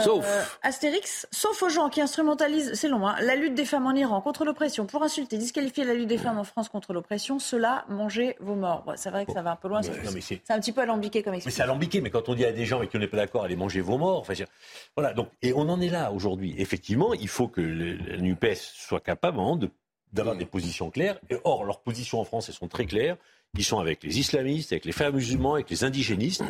[0.02, 0.58] sauf.
[0.62, 4.20] Astérix, sauf aux gens qui instrumentalisent, c'est long, hein, la lutte des femmes en Iran
[4.20, 8.36] contre l'oppression pour insulter, disqualifier la lutte des femmes en France contre l'oppression, cela, mangez
[8.40, 8.84] vos morts.
[8.96, 9.80] c'est vrai que ça va un peu loin.
[9.82, 11.56] c'est un petit peu alambiqué comme expression.
[11.56, 13.16] Mais c'est alambiqué, mais quand on dit à des gens avec qui on n'est pas
[13.16, 14.20] d'accord, allez manger vos morts.
[14.20, 14.34] Enfin,
[14.96, 16.54] voilà, donc, et on en est là aujourd'hui.
[16.58, 19.58] Effectivement, il faut que la NUPES soit capable hein,
[20.12, 21.18] d'avoir des positions claires.
[21.30, 23.16] Et or, leurs positions en France, elles sont très claires.
[23.54, 26.42] Ils sont avec les islamistes, avec les frères musulmans, avec les indigénistes,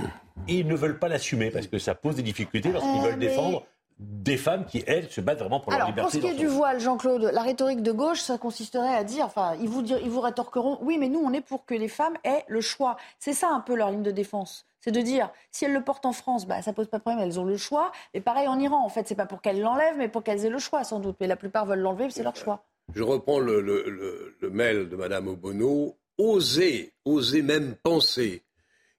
[0.47, 3.19] et ils ne veulent pas l'assumer parce que ça pose des difficultés lorsqu'ils euh, veulent
[3.19, 3.65] défendre
[3.99, 6.03] des femmes qui, elles, se battent vraiment pour leur liberté.
[6.03, 9.25] Pour ce qui est du voile, Jean-Claude, la rhétorique de gauche, ça consisterait à dire,
[9.25, 12.17] enfin, ils vous, ils vous rétorqueront, oui, mais nous, on est pour que les femmes
[12.25, 12.97] aient le choix.
[13.19, 14.67] C'est ça un peu leur ligne de défense.
[14.81, 17.23] C'est de dire, si elles le portent en France, bah, ça pose pas de problème,
[17.23, 17.93] elles ont le choix.
[18.15, 20.51] Et pareil en Iran, en fait, c'est pas pour qu'elles l'enlèvent, mais pour qu'elles aient
[20.51, 21.17] le choix, sans doute.
[21.21, 22.65] Mais la plupart veulent l'enlever, c'est leur choix.
[22.95, 28.43] Je reprends le, le, le mail de Mme Obono oser, oser même penser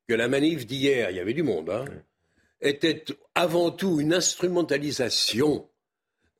[0.07, 1.85] que la manif d'hier, il y avait du monde, hein,
[2.61, 5.67] était avant tout une instrumentalisation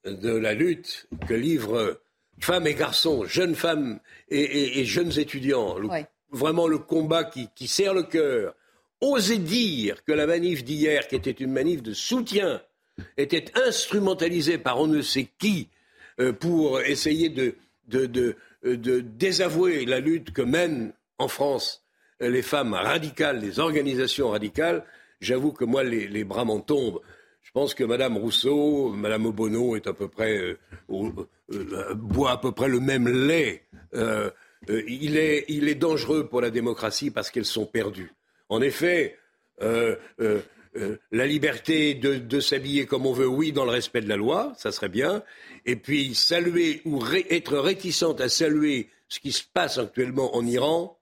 [0.05, 1.99] de la lutte que livrent
[2.39, 5.77] femmes et garçons, jeunes femmes et, jeunes étudiants.
[6.31, 8.55] Vraiment le combat qui, qui serre le cœur.
[9.01, 12.61] Oser dire que la manif d'hier, qui était une manif de soutien,
[13.17, 15.72] était instrumentalisée par on ne sait qui euh,
[16.39, 17.55] pour essayer de,
[17.87, 21.83] de, euh, de désavouer la lutte que mènent en France
[22.21, 24.85] euh, les femmes radicales, les organisations radicales,
[25.19, 27.01] j'avoue que moi, les, bras m'en tombent.
[27.41, 30.57] Je pense que Mme Rousseau, Mme Obono est à peu près,
[30.89, 33.63] euh, boit à peu près le même lait.
[34.69, 38.13] il, est, il, est, dangereux pour la démocratie parce qu'elles sont perdues.
[38.47, 39.17] En effet,
[41.11, 44.71] la liberté de, s'habiller comme on veut, oui, dans le respect de la loi, ça
[44.71, 45.23] serait bien.
[45.65, 50.97] Et puis saluer ou être réticente à saluer ce qui se passe actuellement en Iran,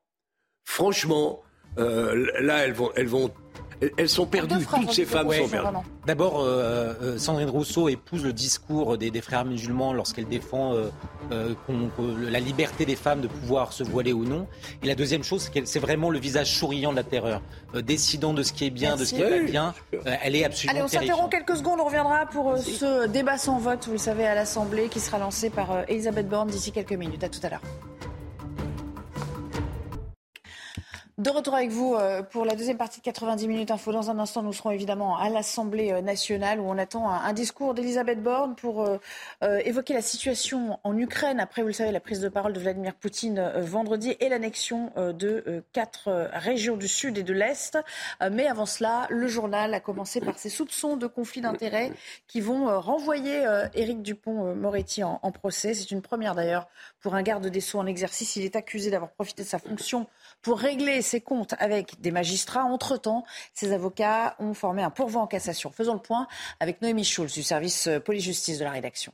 [0.66, 1.42] franchement,
[1.78, 3.32] euh, là, elles vont
[3.98, 4.66] elles sont perdues.
[4.66, 5.78] Toutes ces femmes sont perdues.
[6.06, 11.56] D'abord, euh, euh, Sandrine Rousseau épouse le discours des, frères musulmans lorsqu'elle défend euh,
[12.20, 14.48] la liberté des femmes de pouvoir se voiler ou non.
[14.84, 17.42] Et la deuxième chose, c'est c'est vraiment le visage souriant de la terreur,
[17.76, 19.74] décidant de ce qui est bien, de ce qui n'est pas bien.
[20.24, 21.80] elle est absolument Allez, on s'interrompt quelques secondes.
[21.80, 25.50] On reviendra pour ce débat sans vote, vous le savez, à l'Assemblée, qui sera lancé
[25.50, 27.24] par Elisabeth Borne d'ici quelques minutes.
[27.24, 27.62] À tout à l'heure.
[31.22, 33.92] De retour avec vous euh, pour la deuxième partie de 90 minutes info.
[33.92, 37.76] Dans un instant, nous serons évidemment à l'Assemblée euh, nationale où on attend un, discours
[37.76, 38.98] d'Elisabeth Borne pour euh,
[39.64, 42.96] évoquer la situation en Ukraine après, vous le savez, la prise de parole de Vladimir
[42.96, 47.78] Poutine vendredi et l'annexion de quatre régions du sud et de l'est.
[48.32, 51.92] mais avant cela, le journal a commencé par ses soupçons de conflit d'intérêts
[52.28, 55.74] qui vont renvoyer Éric Dupont-Moretti en procès.
[55.74, 56.68] C'est une première d'ailleurs
[57.00, 58.36] pour un garde des Sceaux en exercice.
[58.36, 60.08] Il est accusé d'avoir profité de sa fonction
[60.42, 62.64] pour régler ses comptes avec des magistrats.
[62.64, 63.24] Entre-temps,
[63.54, 65.72] ses avocats ont formé un pourvoi en cassation.
[65.72, 66.28] Faisons le point
[66.60, 69.14] avec Noémie Schulz du service police-justice de la rédaction.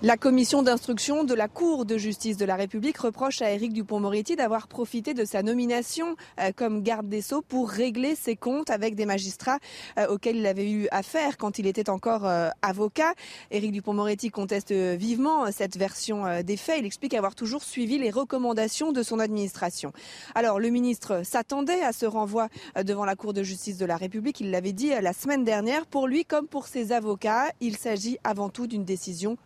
[0.00, 4.36] La commission d'instruction de la Cour de justice de la République reproche à Éric Dupont-Moretti
[4.36, 8.94] d'avoir profité de sa nomination euh, comme garde des Sceaux pour régler ses comptes avec
[8.94, 9.58] des magistrats
[9.98, 13.12] euh, auxquels il avait eu affaire quand il était encore euh, avocat.
[13.50, 16.76] Éric Dupont-Moretti conteste vivement cette version des faits.
[16.78, 19.92] Il explique avoir toujours suivi les recommandations de son administration.
[20.36, 22.50] Alors, le ministre s'attendait à ce renvoi
[22.84, 24.40] devant la Cour de justice de la République.
[24.40, 25.86] Il l'avait dit la semaine dernière.
[25.86, 29.36] Pour lui, comme pour ses avocats, il s'agit avant tout d'une décision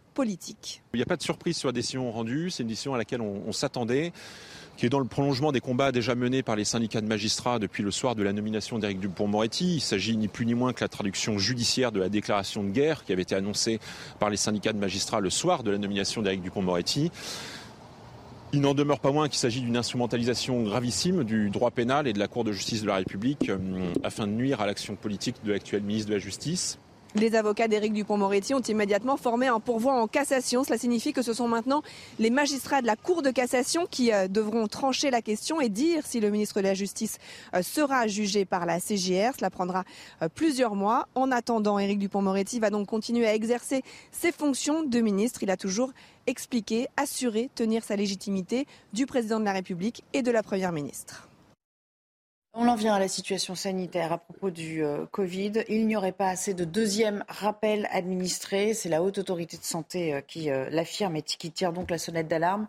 [0.92, 3.20] Il n'y a pas de surprise sur la décision rendue, c'est une décision à laquelle
[3.20, 4.12] on, s'attendait
[4.76, 7.82] qui est dans le prolongement des combats déjà menés par les syndicats de magistrats depuis
[7.82, 9.76] le soir de la nomination d'Éric Dupont-Moretti.
[9.76, 13.04] Il s'agit ni plus ni moins que la traduction judiciaire de la déclaration de guerre
[13.04, 13.80] qui avait été annoncée
[14.18, 17.10] par les syndicats de magistrats le soir de la nomination d'Éric Dupont-Moretti.
[18.54, 22.18] Il n'en demeure pas moins qu'il s'agit d'une instrumentalisation gravissime du droit pénal et de
[22.18, 25.52] la Cour de justice de la République euh, afin de nuire à l'action politique de
[25.52, 26.78] l'actuel ministre de la Justice.
[27.14, 30.64] Les avocats d'Éric Dupont-Moretti ont immédiatement formé un pourvoi en cassation.
[30.64, 31.82] Cela signifie que ce sont maintenant
[32.18, 36.06] les magistrats de la Cour de cassation qui euh, devront trancher la question et dire
[36.06, 37.18] si le ministre de la Justice
[37.54, 39.34] euh, sera jugé par la CJR.
[39.36, 39.84] Cela prendra
[40.22, 41.06] euh, plusieurs mois.
[41.14, 45.42] En attendant, Éric Dupont-Moretti va donc continuer à exercer ses fonctions de ministre.
[45.42, 45.92] Il a toujours
[46.26, 51.28] expliqué, assuré tenir sa légitimité du président de la République et de la Première ministre.
[52.54, 55.64] On en vient à la situation sanitaire à propos du euh, Covid.
[55.70, 58.74] Il n'y aurait pas assez de deuxième rappel administré.
[58.74, 61.96] C'est la haute autorité de santé euh, qui euh, l'affirme et qui tire donc la
[61.96, 62.68] sonnette d'alarme.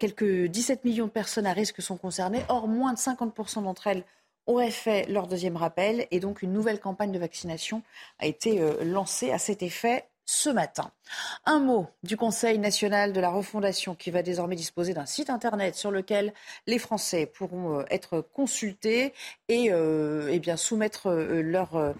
[0.00, 2.42] quelques 17 millions de personnes à risque sont concernées.
[2.48, 4.02] Or, moins de 50% d'entre elles
[4.46, 6.08] auraient fait leur deuxième rappel.
[6.10, 7.82] Et donc, une nouvelle campagne de vaccination
[8.18, 10.90] a été lancée à cet effet ce matin.
[11.44, 15.74] Un mot du Conseil national de la refondation qui va désormais disposer d'un site internet
[15.74, 16.32] sur lequel
[16.66, 19.12] les Français pourront euh, être consultés
[19.48, 21.94] et, euh, bien soumettre euh, leurs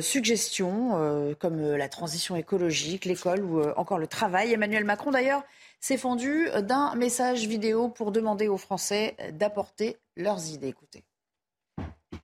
[0.00, 4.52] suggestions comme la transition écologique, l'école ou encore le travail.
[4.52, 5.44] Emmanuel Macron d'ailleurs
[5.80, 10.68] s'est fendu d'un message vidéo pour demander aux Français d'apporter leurs idées.
[10.68, 11.04] Écoutez.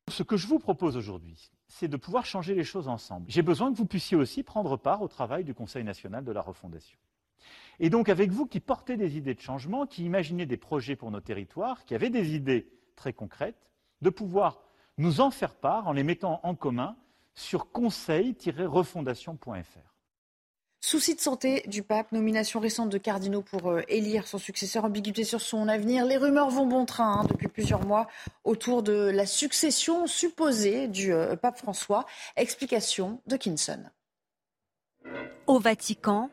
[0.09, 3.25] Ce que je vous propose aujourd'hui, c'est de pouvoir changer les choses ensemble.
[3.29, 6.43] J'ai besoin que vous puissiez aussi prendre part au travail du Conseil national de la
[6.43, 6.99] refondation.
[7.81, 11.11] Et donc avec vous qui portez des idées de changement, qui imaginez des projets pour
[11.11, 13.71] nos territoires, qui avez des idées très concrètes,
[14.03, 14.61] de pouvoir
[14.99, 16.95] nous en faire part en les mettant en commun
[17.35, 19.92] sur conseil-refondation.fr.
[20.85, 25.23] Souci de santé du pape, nomination récente de cardinaux pour euh, élire son successeur, ambiguïté
[25.23, 26.05] sur son avenir.
[26.05, 28.09] Les rumeurs vont bon train hein, depuis plusieurs mois
[28.43, 32.05] autour de la succession supposée du euh, pape François.
[32.35, 33.85] Explication de Kinson.
[35.47, 36.31] Au Vatican,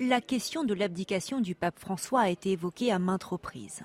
[0.00, 3.82] la question de l'abdication du pape François a été évoquée à maintes reprises.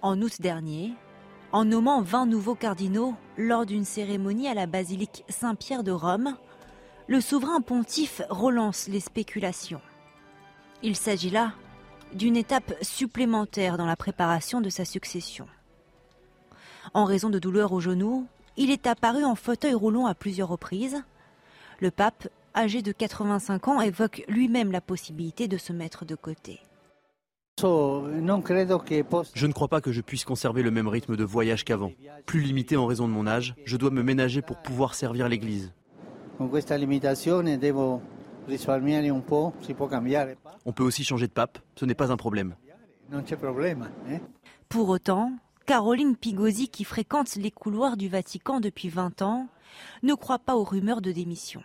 [0.00, 0.94] En août dernier,
[1.52, 6.38] en nommant 20 nouveaux cardinaux lors d'une cérémonie à la basilique Saint-Pierre de Rome,
[7.06, 9.80] le souverain pontife relance les spéculations.
[10.82, 11.52] Il s'agit là
[12.14, 15.46] d'une étape supplémentaire dans la préparation de sa succession.
[16.92, 21.02] En raison de douleurs au genou, il est apparu en fauteuil roulant à plusieurs reprises.
[21.80, 26.60] Le pape, âgé de 85 ans, évoque lui-même la possibilité de se mettre de côté.
[27.60, 31.92] Je ne crois pas que je puisse conserver le même rythme de voyage qu'avant.
[32.26, 35.72] Plus limité en raison de mon âge, je dois me ménager pour pouvoir servir l'Église.
[40.66, 42.56] On peut aussi changer de pape, ce n'est pas un problème.
[44.10, 44.18] Eh?
[44.68, 45.32] Pour autant,
[45.66, 49.48] Caroline Pigosi, qui fréquente les couloirs du Vatican depuis 20 ans,
[50.02, 51.62] ne croit pas aux rumeurs de démission.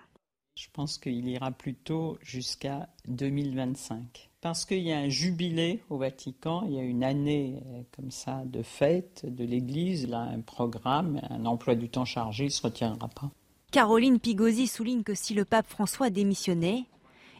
[0.55, 4.29] Je pense qu'il ira plutôt jusqu'à 2025.
[4.41, 8.11] Parce qu'il y a un jubilé au Vatican, il y a une année euh, comme
[8.11, 12.51] ça de fête de l'Église, là un programme, un emploi du temps chargé, il ne
[12.51, 13.31] se retirera pas.
[13.71, 16.85] Caroline Pigosi souligne que si le pape François démissionnait,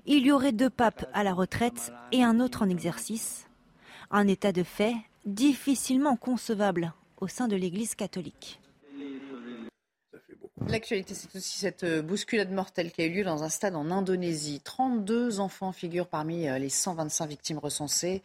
[0.06, 3.48] il y aurait deux papes à la retraite et un autre en exercice.
[4.12, 4.94] Un état de fait
[5.26, 8.60] difficilement concevable au sein de l'Église catholique.
[10.68, 13.90] L'actualité, c'est aussi cette euh, bousculade mortelle qui a eu lieu dans un stade en
[13.92, 14.62] Indonésie.
[14.64, 18.22] 32 enfants figurent parmi euh, les 125 victimes recensées.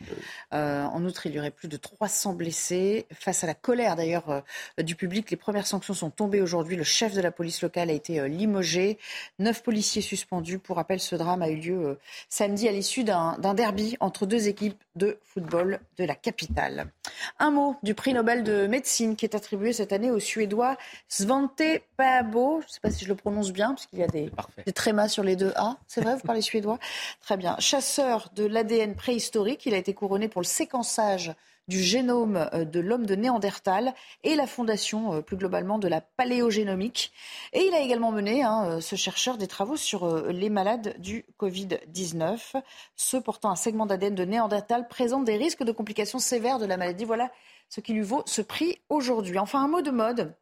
[0.52, 3.06] Euh, en outre, il y aurait plus de 300 blessés.
[3.12, 4.42] Face à la colère d'ailleurs
[4.78, 6.76] du public, les premières sanctions sont tombées aujourd'hui.
[6.76, 8.98] Le chef de la police locale a été limogé.
[9.38, 10.58] Neuf policiers suspendus.
[10.58, 14.82] Pour rappel, ce drame a eu lieu samedi à l'issue d'un derby entre deux équipes
[14.96, 16.90] de football de la capitale.
[17.38, 20.76] Un mot du prix Nobel de médecine qui est attribué cette année au Suédois
[21.08, 21.62] Svante
[22.32, 24.30] Je ne sais pas si je le prononce bien, parce qu'il y a des,
[24.64, 25.76] des, trémas sur les deux A.
[25.86, 26.78] C'est vrai, vous parlez suédois?
[27.20, 27.56] Très bien.
[27.58, 31.34] Chasseur de l'ADN préhistorique, il a été couronné pour le séquençage
[31.68, 36.00] du génome euh, de l'homme de Néandertal et la fondation euh, plus globalement de la
[36.00, 37.12] paléogénomique.
[37.52, 41.24] Et il a également mené, hein, euh, ce chercheur, des travaux sur les malades du
[41.40, 42.56] Covid-19.
[42.96, 46.76] Ceux portant un segment d'ADN de Néandertal présentent des risques de complications sévères de la
[46.76, 47.04] maladie.
[47.04, 47.30] Voilà
[47.68, 49.38] ce qui lui vaut ce prix aujourd'hui.
[49.38, 50.34] Enfin, un mot de mode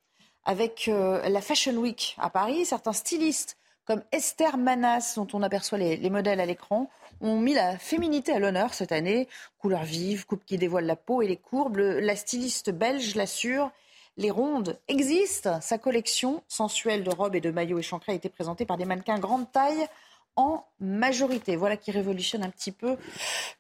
[0.45, 2.65] avec euh, la Fashion Week à Paris.
[2.65, 6.89] Certains stylistes comme Esther Manas, dont on aperçoit les, modèles à l'écran,
[7.21, 9.29] ont mis la féminité à l'honneur cette année.
[9.59, 11.77] Couleurs vives, coupe qui dévoile la peau et les courbes.
[11.77, 13.71] la styliste belge l'assure.
[14.17, 15.61] Les rondes existent.
[15.61, 19.19] Sa collection sensuelle de robes et de maillots échancrés a été présentée par des mannequins
[19.19, 19.89] grande taille
[20.37, 21.57] en majorité.
[21.57, 22.97] Voilà qui révolutionne un petit peu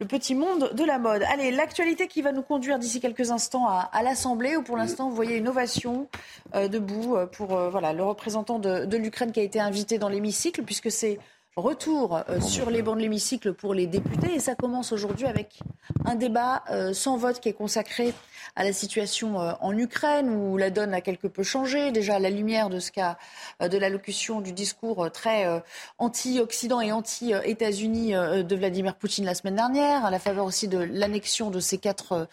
[0.01, 1.23] le petit monde de la mode.
[1.31, 5.15] Allez, l'actualité qui va nous conduire d'ici quelques instants à, l'Assemblée, où pour l'instant vous
[5.15, 6.09] voyez une ovation
[6.55, 10.63] euh, debout euh, pour euh, le représentant de l'Ukraine qui a été invité dans l'hémicycle,
[10.63, 11.19] puisque c'est
[11.57, 14.35] retour sur les bancs de l'hémicycle pour les députés.
[14.35, 15.61] Et ça commence aujourd'hui avec
[16.05, 18.13] un débat sans vote qui est consacré
[18.57, 21.91] à la situation euh, en Ukraine où la donne a quelque peu changé.
[21.91, 23.17] Déjà à la lumière de ce cas
[23.63, 25.63] euh, de l'allocution du discours euh, très
[25.99, 31.51] anti-Occident et anti-États-Unis de Vladimir Poutine la semaine dernière, à la faveur aussi de l'annexion
[31.51, 32.29] de ces quatre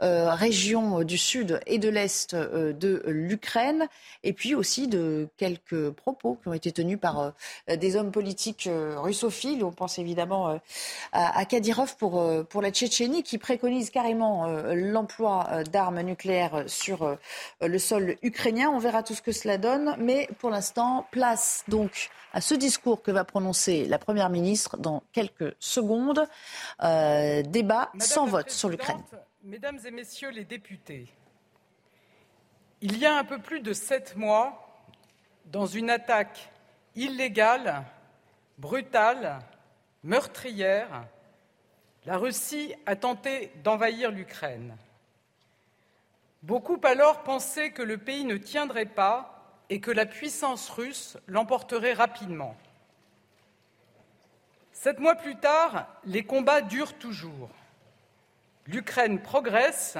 [0.00, 3.86] régions du sud et de l'est de l'Ukraine,
[4.22, 7.32] et puis aussi de quelques propos qui ont été tenus par
[7.68, 9.64] des hommes politiques russophiles.
[9.64, 10.58] On pense évidemment
[11.12, 17.16] à Kadyrov pour, pour la Tchétchénie qui préconise carrément l'emploi d'armes nucléaires sur euh,
[17.60, 18.70] le sol ukrainien.
[18.70, 19.96] On verra tout ce que cela donne.
[19.98, 25.02] Mais pour l'instant, place donc à ce discours que va prononcer la Première ministre dans
[25.12, 26.26] quelques secondes.
[26.82, 29.02] Euh, débat sans vote sur l'Ukraine.
[29.42, 31.08] Mesdames et Messieurs les députés,
[32.80, 34.60] il y a un peu plus de sept mois,
[35.46, 36.50] dans une attaque
[36.96, 37.84] illégale,
[38.58, 39.40] brutale,
[40.02, 41.06] meurtrière,
[42.06, 44.76] la Russie a tenté d'envahir l'Ukraine.
[46.42, 49.34] Beaucoup alors pensaient que le pays ne tiendrait pas
[49.70, 52.54] et que la puissance russe l'emporterait rapidement.
[54.72, 57.48] Sept mois plus tard, les combats durent toujours.
[58.66, 59.96] L'Ukraine progresse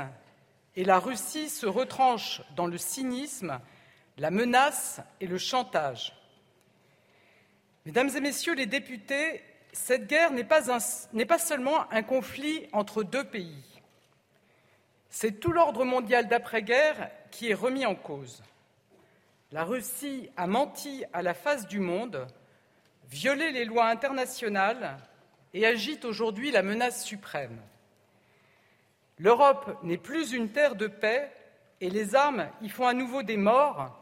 [0.77, 3.59] et la Russie se retranche dans le cynisme,
[4.19, 6.12] la menace et le chantage.
[7.87, 9.42] Mesdames et Messieurs les députés,
[9.75, 13.62] cette guerre n'est pas, seulement un conflit entre deux pays.
[15.11, 18.42] C'est tout l'ordre mondial d'après-guerre qui est remis en cause.
[19.53, 22.27] La Russie a menti à la face du monde,
[23.11, 24.97] violé les lois internationales
[25.53, 27.61] et agite aujourd'hui la menace suprême.
[29.18, 31.31] L'Europe n'est plus une terre de paix
[31.83, 33.94] et les armes y font à nouveau des morts,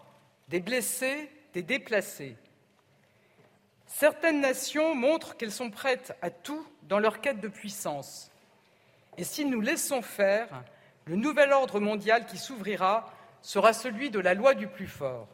[0.49, 2.37] des blessés, des déplacés.
[3.87, 8.31] Certaines nations montrent qu'elles sont prêtes à tout dans leur quête de puissance.
[9.19, 10.49] Et si nous laissons faire,
[11.05, 15.29] le nouvel ordre mondial qui s'ouvrira sera celui de la loi du plus fort.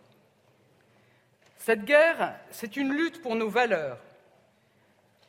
[1.59, 3.99] Cette guerre, c'est une lutte pour nos valeurs.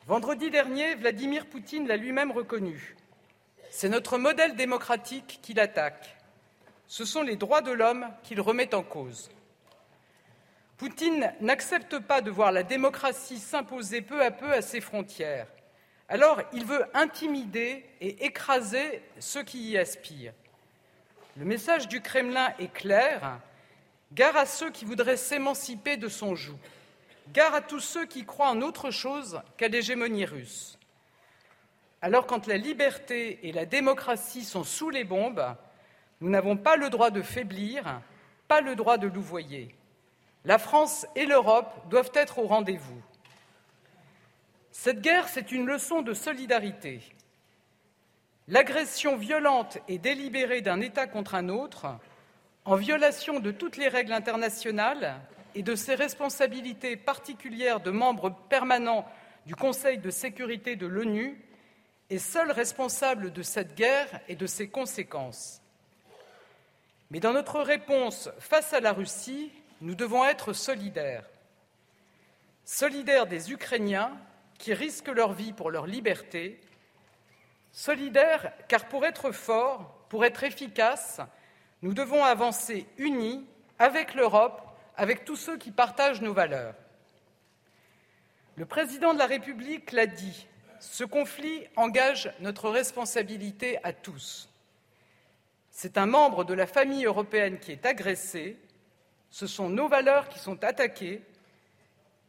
[0.06, 2.96] Vendredi dernier, Vladimir Poutine l'a lui-même reconnu.
[3.70, 6.16] C'est notre modèle démocratique qu'il attaque.
[6.86, 9.30] Ce sont les droits de l'homme qu'il remet en cause.
[10.80, 15.46] Poutine n'accepte pas de voir la démocratie s'imposer peu à peu à ses frontières.
[16.08, 20.32] Alors il veut intimider et écraser ceux qui y aspirent.
[21.36, 23.40] Le message du Kremlin est clair.
[24.14, 26.56] Gare à ceux qui voudraient s'émanciper de son joug.
[27.34, 30.78] Gare à tous ceux qui croient en autre chose qu'à l'hégémonie russe.
[32.00, 35.44] Alors quand la liberté et la démocratie sont sous les bombes,
[36.22, 38.00] nous n'avons pas le droit de faiblir,
[38.48, 39.74] pas le droit de louvoyer.
[40.44, 43.02] La France et l'Europe doivent être au rendez-vous.
[44.72, 47.00] Cette guerre, c'est une leçon de solidarité.
[48.48, 51.86] L'agression violente et délibérée d'un État contre un autre,
[52.64, 55.20] en violation de toutes les règles internationales
[55.54, 59.06] et de ses responsabilités particulières de membres permanents
[59.44, 61.44] du Conseil de sécurité de l'ONU,
[62.08, 65.60] est seul responsable de cette guerre et de ses conséquences.
[67.10, 71.28] Mais dans notre réponse face à la Russie, nous devons être solidaires.
[72.64, 74.16] Solidaires des Ukrainiens
[74.58, 76.60] qui risquent leur vie pour leur liberté.
[77.72, 81.20] Solidaires car pour être forts, pour être efficaces,
[81.82, 83.46] nous devons avancer unis
[83.78, 84.60] avec l'Europe,
[84.96, 86.74] avec tous ceux qui partagent nos valeurs.
[88.56, 90.46] Le président de la République l'a dit,
[90.80, 94.50] ce conflit engage notre responsabilité à tous.
[95.70, 98.58] C'est un membre de la famille européenne qui est agressé,
[99.30, 101.22] ce sont nos valeurs qui sont attaquées,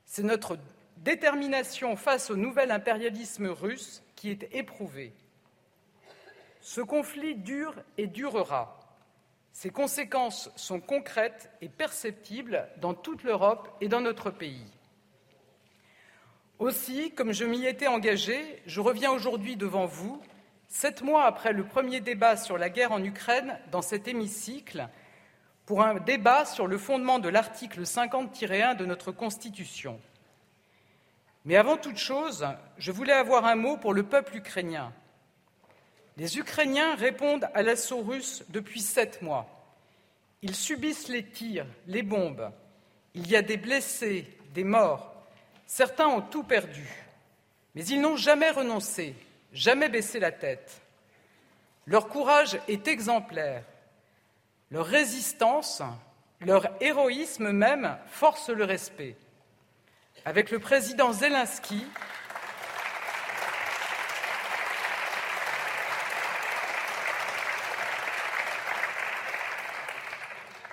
[0.06, 0.58] c'est notre
[0.97, 5.14] détermination face au nouvel impérialisme russe qui est éprouvée.
[6.62, 8.78] Ce conflit dure et durera.
[9.52, 14.66] Ses conséquences sont concrètes et perceptibles dans toute l'Europe et dans notre pays.
[16.60, 20.22] Aussi, comme je m'y étais engagé, je reviens aujourd'hui devant vous,
[20.68, 24.88] sept mois après le premier débat sur la guerre en Ukraine dans cet hémicycle,
[25.72, 30.01] pour un débat sur le fondement de l'article 50-1 de notre Constitution.
[31.45, 32.45] Mais avant toute chose,
[32.78, 34.91] je voulais avoir un mot pour le peuple ukrainien.
[36.17, 39.47] Les Ukrainiens répondent à l'assaut russe depuis sept mois.
[40.41, 42.51] Ils subissent les tirs, les bombes.
[43.13, 45.13] Il y a des blessés, des morts.
[45.67, 46.86] Certains ont tout perdu.
[47.76, 49.15] Mais ils n'ont jamais renoncé,
[49.53, 50.82] jamais baissé la tête.
[51.86, 53.63] Leur courage est exemplaire.
[54.72, 55.82] Leur résistance,
[56.39, 59.17] leur héroïsme même force le respect.
[60.24, 61.86] Avec le président Zelensky,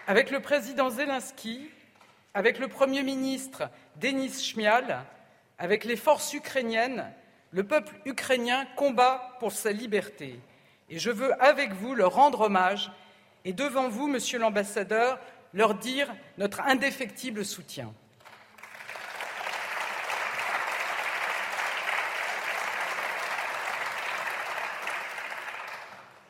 [0.06, 1.70] Avec le président Zelensky,
[2.32, 5.04] avec le Premier ministre Denis Shmial,
[5.58, 7.12] avec les forces ukrainiennes,
[7.50, 10.40] le peuple ukrainien combat pour sa liberté.
[10.88, 12.90] Et je veux, avec vous, leur rendre hommage
[13.44, 15.18] et devant vous, Monsieur l'ambassadeur,
[15.54, 17.92] leur dire notre indéfectible soutien.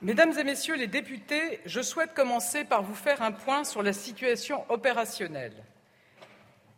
[0.00, 3.92] Mesdames et Messieurs les députés, je souhaite commencer par vous faire un point sur la
[3.92, 5.64] situation opérationnelle.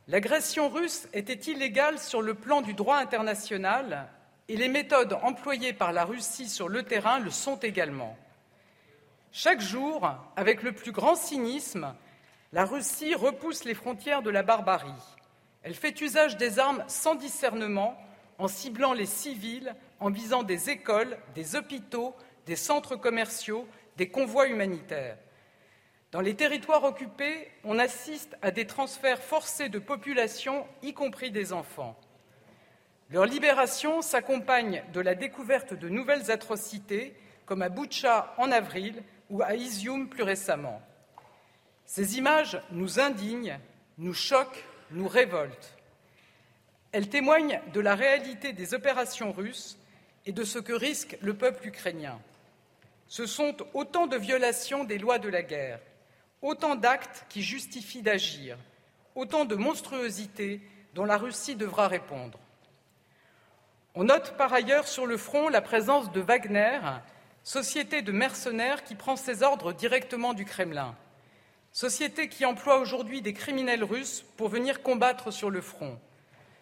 [0.08, 4.08] L'agression russe était illégale sur le plan du droit international
[4.48, 8.16] et les méthodes employées par la Russie sur le terrain le sont également.
[9.32, 11.94] Chaque jour, avec le plus grand cynisme,
[12.52, 14.90] la Russie repousse les frontières de la barbarie.
[15.62, 17.96] Elle fait usage des armes sans discernement,
[18.38, 22.16] en ciblant les civils, en visant des écoles, des hôpitaux,
[22.46, 25.16] des centres commerciaux, des convois humanitaires.
[26.10, 31.52] Dans les territoires occupés, on assiste à des transferts forcés de population, y compris des
[31.52, 31.96] enfants.
[33.10, 37.14] Leur libération s'accompagne de la découverte de nouvelles atrocités,
[37.46, 40.82] comme à Boutcha en avril ou à Izium plus récemment.
[41.86, 43.58] Ces images nous indignent,
[43.98, 45.76] nous choquent, nous révoltent.
[46.92, 49.78] Elles témoignent de la réalité des opérations russes
[50.26, 52.20] et de ce que risque le peuple ukrainien.
[53.06, 55.80] Ce sont autant de violations des lois de la guerre,
[56.42, 58.56] autant d'actes qui justifient d'agir,
[59.14, 60.60] autant de monstruosités
[60.94, 62.38] dont la Russie devra répondre.
[63.94, 66.78] On note par ailleurs sur le front la présence de Wagner,
[67.50, 70.94] société de mercenaires qui prend ses ordres directement du Kremlin,
[71.72, 75.98] société qui emploie aujourd'hui des criminels russes pour venir combattre sur le front,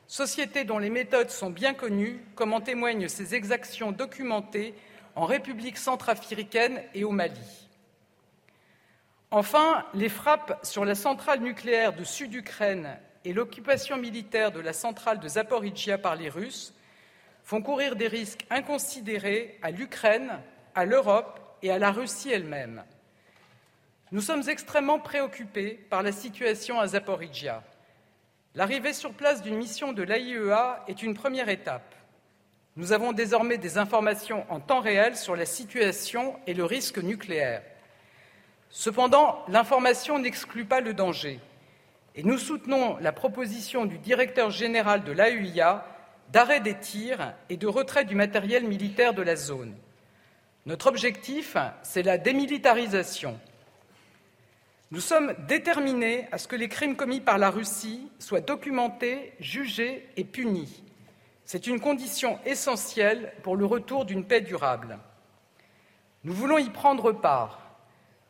[0.06, 4.74] société dont les méthodes sont bien connues, comme en témoignent ses exactions documentées
[5.14, 7.68] en République centrafricaine et au Mali.
[9.30, 15.20] Enfin, les frappes sur la centrale nucléaire de Sud-Ukraine et l'occupation militaire de la centrale
[15.20, 16.72] de Zaporizhia par les Russes
[17.44, 20.40] font courir des risques inconsidérés à l'Ukraine,
[20.78, 22.84] à l'Europe et à la Russie elle-même.
[24.12, 27.64] Nous sommes extrêmement préoccupés par la situation à Zaporizhia.
[28.54, 31.96] L'arrivée sur place d'une mission de l'AIEA est une première étape.
[32.76, 37.62] Nous avons désormais des informations en temps réel sur la situation et le risque nucléaire.
[38.70, 41.40] Cependant, l'information n'exclut pas le danger
[42.14, 45.84] et nous soutenons la proposition du directeur général de l'AEIA
[46.30, 49.74] d'arrêt des tirs et de retrait du matériel militaire de la zone.
[50.68, 53.40] Notre objectif, c'est la démilitarisation.
[54.90, 60.06] Nous sommes déterminés à ce que les crimes commis par la Russie soient documentés, jugés
[60.18, 60.84] et punis.
[61.46, 64.98] C'est une condition essentielle pour le retour d'une paix durable.
[66.24, 67.78] Nous voulons y prendre part.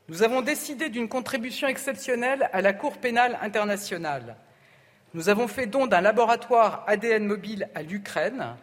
[0.08, 4.36] Nous avons décidé d'une contribution exceptionnelle à la Cour pénale internationale.
[5.12, 8.54] Nous avons fait don d'un laboratoire ADN mobile à l'Ukraine.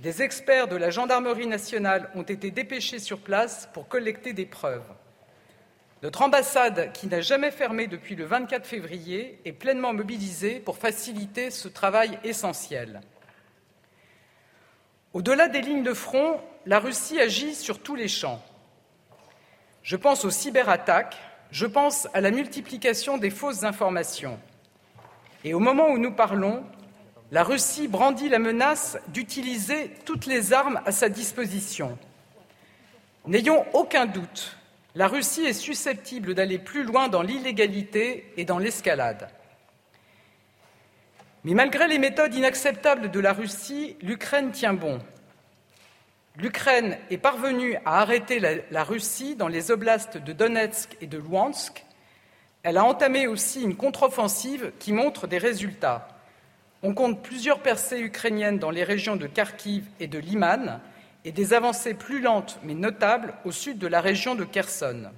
[0.00, 4.90] Des experts de la gendarmerie nationale ont été dépêchés sur place pour collecter des preuves.
[6.02, 11.50] Notre ambassade, qui n'a jamais fermé depuis le 24 février, est pleinement mobilisée pour faciliter
[11.50, 13.02] ce travail essentiel.
[15.12, 18.42] Au-delà des lignes de front, la Russie agit sur tous les champs.
[19.82, 21.18] Je pense aux cyberattaques,
[21.50, 24.40] je pense à la multiplication des fausses informations.
[25.44, 26.64] Et au moment où nous parlons,
[27.30, 31.96] la Russie brandit la menace d'utiliser toutes les armes à sa disposition.
[33.26, 34.56] N'ayons aucun doute,
[34.96, 39.28] la Russie est susceptible d'aller plus loin dans l'illégalité et dans l'escalade.
[41.44, 45.00] Mais malgré les méthodes inacceptables de la Russie, l'Ukraine tient bon.
[46.36, 51.84] L'Ukraine est parvenue à arrêter la, Russie dans les oblasts de Donetsk et de Luhansk.
[52.62, 56.08] Elle a entamé aussi une contre-offensive qui montre des résultats.
[56.82, 60.80] On compte plusieurs percées ukrainiennes dans les régions de Kharkiv et de Liman
[61.26, 65.10] et des avancées plus lentes mais notables au sud de la région de Kherson.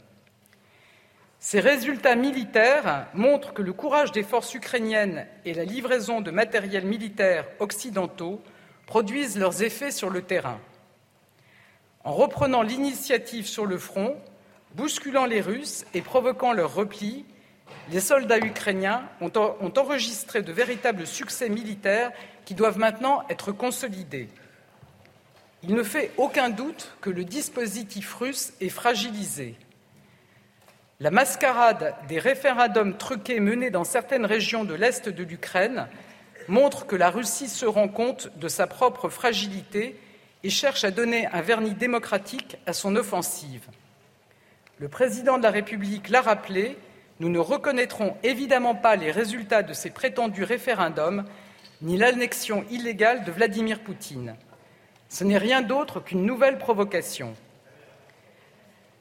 [1.39, 6.85] Ces résultats militaires montrent que le courage des forces ukrainiennes et la livraison de matériel
[6.85, 8.41] militaire occidentaux
[8.87, 10.61] produisent leurs effets sur le terrain.
[12.05, 14.17] En reprenant l'initiative sur le front,
[14.75, 17.25] bousculant les Russes et provoquant leur repli,
[17.91, 19.33] les soldats ukrainiens ont,
[19.77, 22.13] enregistré de véritables succès militaires
[22.45, 24.29] qui doivent maintenant être consolidés.
[25.63, 29.57] Il ne fait aucun doute que le dispositif russe est fragilisé.
[31.01, 35.89] La mascarade des référendums truqués menés dans certaines régions de l'Est de l'Ukraine
[36.49, 39.99] montre que la Russie se rend compte de sa propre fragilité
[40.45, 43.67] et cherche à donner un vernis démocratique à son offensive.
[44.79, 46.77] Le président de la République l'a rappelé,
[47.21, 51.25] nous ne reconnaîtrons évidemment pas les résultats de ces prétendus référendums
[51.83, 54.37] ni l'annexion illégale de Vladimir Poutine.
[55.09, 57.35] Ce n'est rien d'autre qu'une nouvelle provocation.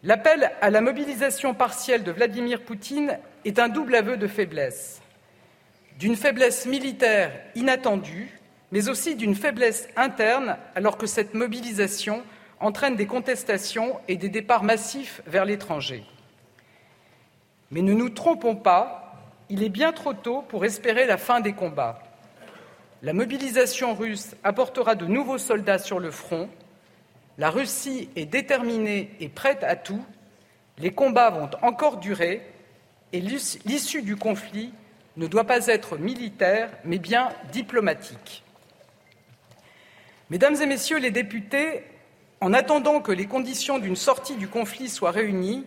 [0.03, 4.99] L'appel à la mobilisation partielle de Vladimir Poutine est un double aveu de faiblesse.
[5.99, 8.39] D'une faiblesse militaire inattendue,
[8.71, 12.23] mais aussi d'une faiblesse interne, alors que cette mobilisation
[12.59, 16.03] entraîne des contestations et des départs massifs vers l'étranger.
[17.71, 19.15] Mais ne nous trompons pas,
[19.49, 22.01] il est bien trop tôt pour espérer la fin des combats.
[23.01, 26.49] La mobilisation russe apportera de nouveaux soldats sur le front,
[27.37, 30.03] la Russie est déterminée et prête à tout.
[30.77, 32.45] Les combats vont encore durer
[33.13, 34.73] et l'issue du conflit
[35.17, 38.43] ne doit pas être militaire, mais bien diplomatique.
[40.29, 41.83] Mesdames et Messieurs les députés,
[42.41, 45.65] en attendant que les conditions d'une sortie du conflit soient réunies,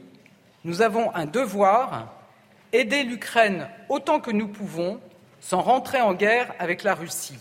[0.65, 2.15] nous avons un devoir
[2.73, 5.01] aider l'Ukraine autant que nous pouvons
[5.41, 7.39] sans rentrer en guerre avec la Russie.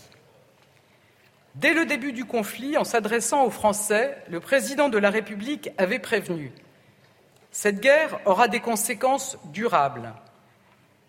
[1.54, 5.98] Dès le début du conflit, en s'adressant aux Français, le président de la République avait
[5.98, 6.52] prévenu
[7.50, 10.12] Cette guerre aura des conséquences durables,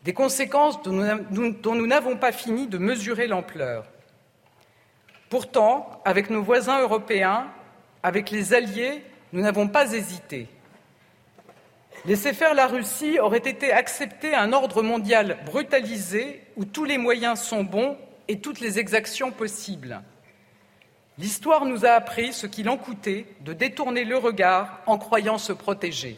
[0.03, 3.85] des conséquences dont nous n'avons pas fini de mesurer l'ampleur.
[5.29, 7.47] Pourtant, avec nos voisins européens,
[8.03, 9.03] avec les alliés,
[9.33, 10.47] nous n'avons pas hésité.
[12.07, 17.41] Laisser faire la Russie aurait été accepter un ordre mondial brutalisé où tous les moyens
[17.41, 17.97] sont bons
[18.27, 20.03] et toutes les exactions possibles.
[21.17, 25.51] L'histoire nous a appris ce qu'il en coûtait de détourner le regard en croyant se
[25.51, 26.17] protéger.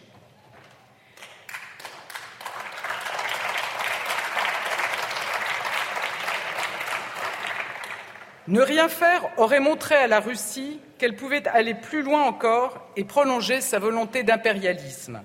[8.50, 13.06] Ne rien faire aurait montré à la Russie qu'elle pouvait aller plus loin encore et
[13.06, 15.22] prolonger sa volonté d'impérialisme.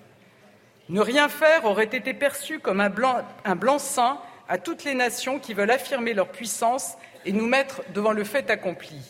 [0.93, 3.23] Ne rien faire aurait été perçu comme un, blanc,
[3.57, 8.25] blanc-seing à toutes les nations qui veulent affirmer leur puissance et nous mettre devant le
[8.25, 9.01] fait accompli.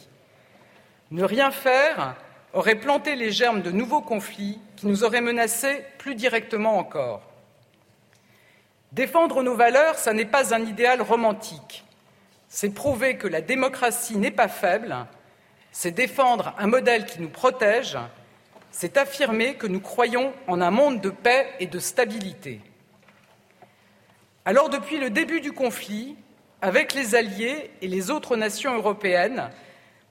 [1.11, 2.15] Ne rien faire
[2.53, 7.23] aurait planté les germes de nouveaux conflits qui nous auraient menacés plus directement encore.
[8.93, 11.85] Défendre nos valeurs, ça n'est pas un idéal romantique.
[12.49, 14.95] C'est prouver que la démocratie n'est pas faible,
[15.73, 17.99] c'est défendre un modèle qui nous protège,
[18.73, 22.61] c'est affirmer que nous croyons en un monde de paix et de stabilité.
[24.45, 26.17] Alors, depuis le début du conflit,
[26.63, 29.51] avec les alliés et les autres nations européennes,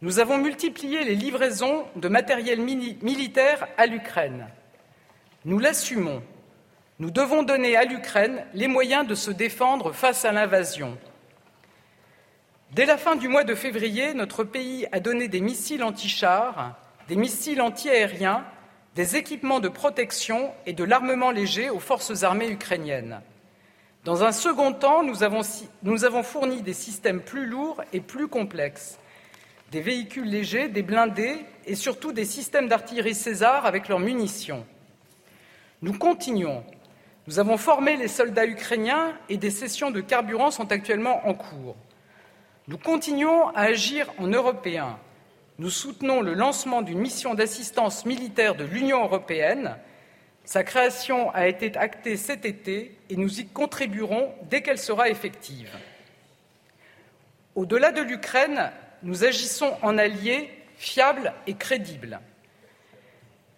[0.01, 4.47] nous avons multiplié les livraisons de matériel militaire à l'Ukraine.
[5.43, 6.23] Nous l'assumons.
[6.99, 10.97] Nous devons donner à l'Ukraine les moyens de se défendre face à l'invasion.
[12.71, 16.77] Dès la fin du mois de février, notre pays a donné des missiles anti-chars,
[17.07, 18.45] des missiles anti-aériens,
[18.95, 23.21] des équipements de protection et de l'armement léger aux forces armées ukrainiennes.
[24.03, 28.97] Dans un second temps, nous avons, fourni des systèmes plus lourds et plus complexes,
[29.71, 34.65] des véhicules légers, des blindés et surtout des systèmes d'artillerie César avec leurs munitions.
[35.81, 36.63] Nous continuons.
[37.27, 41.75] Nous avons formé les soldats ukrainiens et des sessions de carburant sont actuellement en cours.
[42.67, 44.97] Nous continuons à agir en Européens
[45.61, 49.75] nous soutenons le lancement d'une mission d'assistance militaire de l'Union européenne.
[50.43, 55.69] Sa création a été actée cet été et nous y contribuerons dès qu'elle sera effective.
[57.53, 58.71] Au-delà de l'Ukraine,
[59.03, 62.19] nous agissons en alliés fiables et crédibles.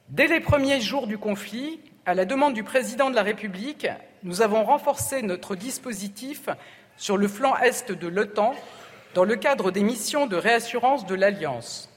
[0.09, 3.87] Dès les premiers jours du conflit, à la demande du président de la République,
[4.23, 6.49] nous avons renforcé notre dispositif
[6.97, 8.55] sur le flanc est de l'OTAN
[9.15, 11.89] dans le cadre des missions de réassurance de l'Alliance.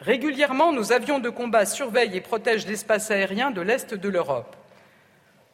[0.00, 4.56] Régulièrement, nos avions de combat surveillent et protègent l'espace aérien de l'Est de l'Europe.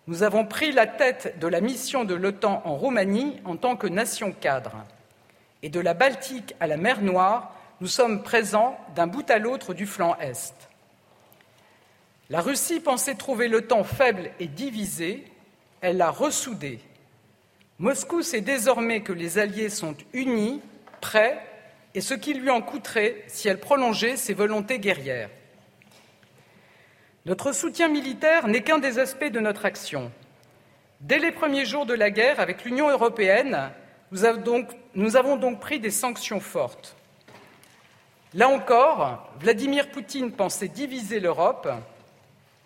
[0.07, 3.88] Nous avons pris la tête de la mission de l'OTAN en Roumanie en tant que
[3.88, 4.84] nation cadre.
[5.64, 9.74] Et de la Baltique à la mer Noire, nous sommes présents d'un bout à l'autre
[9.74, 10.55] du flanc Est.
[12.30, 15.24] La Russie pensait trouver l'OTAN faible et divisée,
[15.80, 16.78] elle l'a ressoudée.
[17.80, 20.61] Moscou sait désormais que les Alliés sont unis,
[21.01, 21.44] prêts
[21.97, 25.30] et ce qui lui en coûterait si elle prolongeait ses volontés guerrières.
[27.24, 30.12] Notre soutien militaire n'est qu'un des aspects de notre action.
[31.01, 33.70] Dès les premiers jours de la guerre avec l'Union européenne,
[34.12, 36.97] nous avons, donc, pris des sanctions fortes.
[38.34, 41.66] Là encore, Vladimir Poutine pensait diviser l'Europe.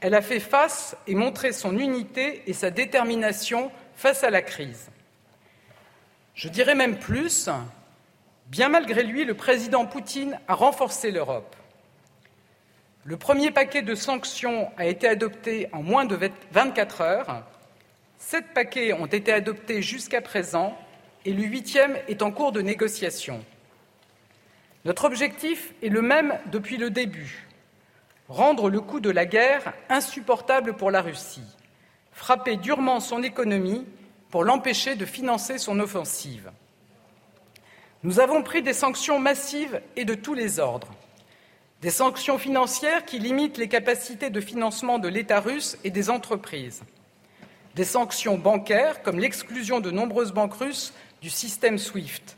[0.00, 4.90] Elle a fait face et montré son unité et sa détermination face à la crise.
[6.34, 7.48] Je dirais même plus,
[8.50, 11.56] Bien malgré lui, le président Poutine a renforcé l'Europe.
[13.04, 16.18] Le premier paquet de sanctions a été adopté en moins de
[16.52, 17.42] 24 heures.
[18.18, 20.76] Sept paquets ont été adoptés jusqu'à présent
[21.24, 23.42] et le huitième est en cours de négociation.
[24.84, 27.46] Notre objectif est le même depuis le début
[28.30, 31.44] rendre le coût de la guerre insupportable pour la Russie,
[32.12, 33.84] frapper durement son économie
[34.30, 36.50] pour l'empêcher de financer son offensive.
[38.02, 40.88] Nous avons pris des sanctions massives et de tous les ordres.
[41.82, 46.82] Des sanctions financières qui limitent les capacités de financement de l'État russe et des entreprises.
[47.74, 52.36] Des sanctions bancaires, comme l'exclusion de nombreuses banques russes du système SWIFT.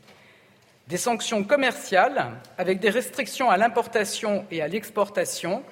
[0.89, 5.63] Des sanctions commerciales, avec des restrictions à l'importation et à l'exportation.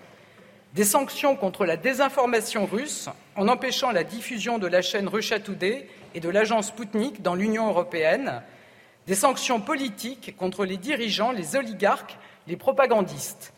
[0.73, 5.37] Des sanctions contre la désinformation russe, en empêchant la diffusion de la chaîne Russia
[6.15, 8.41] et de l'agence Sputnik dans l'Union européenne
[9.11, 13.51] des sanctions politiques contre les dirigeants, les oligarques, les propagandistes.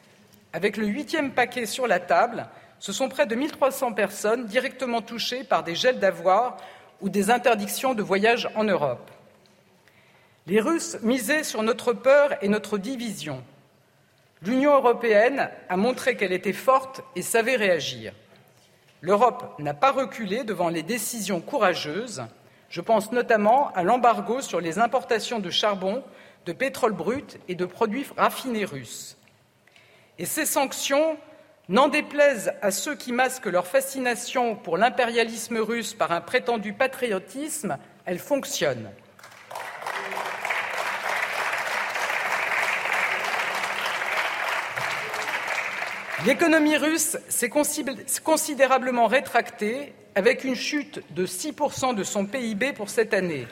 [0.52, 2.48] Avec le huitième paquet sur la table,
[2.80, 6.58] ce sont près de 1300 personnes directement touchées par des gels d'avoirs
[7.02, 9.12] ou des interdictions de voyage en Europe.
[10.48, 13.44] Les Russes misaient sur notre peur et notre division.
[14.42, 18.12] L'Union européenne a montré qu'elle était forte et savait réagir.
[19.02, 22.24] L'Europe n'a pas reculé devant les décisions courageuses.
[22.74, 26.04] Je pense notamment à l'embargo sur les importations de charbon,
[26.48, 29.16] de pétrole brut et de produits raffinés russes.
[30.18, 31.16] Et ces sanctions,
[31.70, 37.78] n'en déplaisent à ceux qui masquent leur fascination pour l'impérialisme russe par un prétendu patriotisme,
[38.06, 38.90] elles fonctionnent.
[46.26, 47.52] L'économie russe s'est
[48.24, 53.48] considérablement rétractée avec une chute de 6% de son PIB pour cette année.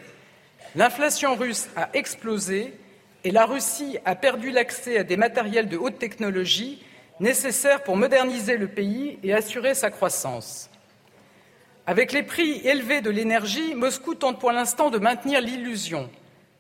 [0.76, 2.74] L'inflation russe a explosé
[3.24, 6.84] et la Russie a perdu l'accès à des matériels de haute technologie
[7.20, 10.70] nécessaires pour moderniser le pays et assurer sa croissance.
[11.86, 16.09] Avec les prix élevés de l'énergie, Moscou tente pour l'instant de maintenir l'illusion.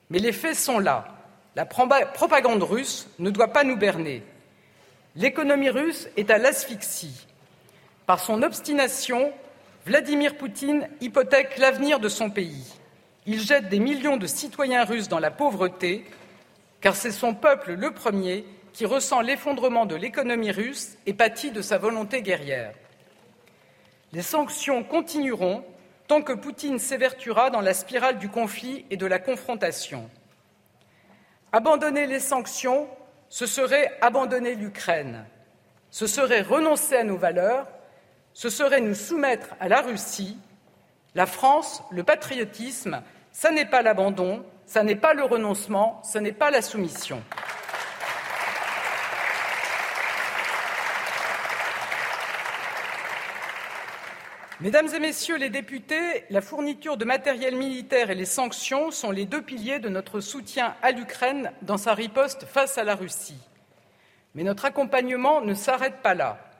[0.09, 1.07] Mais les faits sont là.
[1.55, 4.23] La propagande russe ne doit pas nous berner.
[5.15, 7.27] L'économie russe est à l'asphyxie.
[8.05, 9.31] Par son obstination,
[9.85, 12.75] Vladimir Poutine hypothèque l'avenir de son pays.
[13.25, 16.05] Il jette des millions de citoyens russes dans la pauvreté,
[16.81, 21.63] car c'est son peuple le premier qui ressent l'effondrement de l'économie russe et pâtit de
[21.63, 22.73] sa volonté guerrière.
[24.13, 25.65] Les sanctions continueront
[26.07, 30.09] tant que Poutine s'évertuera dans la spirale du conflit et de la confrontation.
[31.53, 32.87] Abandonner les sanctions,
[33.29, 35.25] ce serait abandonner l'Ukraine,
[35.89, 37.67] ce serait renoncer à nos valeurs
[38.33, 40.37] ce serait nous soumettre à la Russie.
[41.15, 43.01] La France, le patriotisme,
[43.31, 47.21] ça n'est pas l'abandon, Ça n'est pas le renoncement, ce n'est pas la soumission.
[54.61, 59.25] Mesdames et Messieurs les députés, la fourniture de matériel militaire et les sanctions sont les
[59.25, 63.41] deux piliers de notre soutien à l'Ukraine dans sa riposte face à la Russie.
[64.35, 66.50] Mais notre accompagnement ne s'arrête pas là.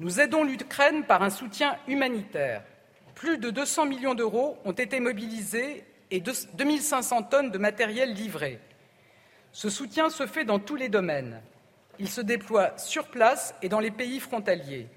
[0.00, 2.64] Nous aidons l'Ukraine par un soutien humanitaire.
[3.14, 6.32] Plus de 200 millions d'euros ont été mobilisés et 2
[6.80, 8.58] 500 tonnes de matériel livré.
[9.52, 11.40] Ce soutien se fait dans tous les domaines.
[12.00, 14.88] Il se déploie sur place et dans les pays frontaliers.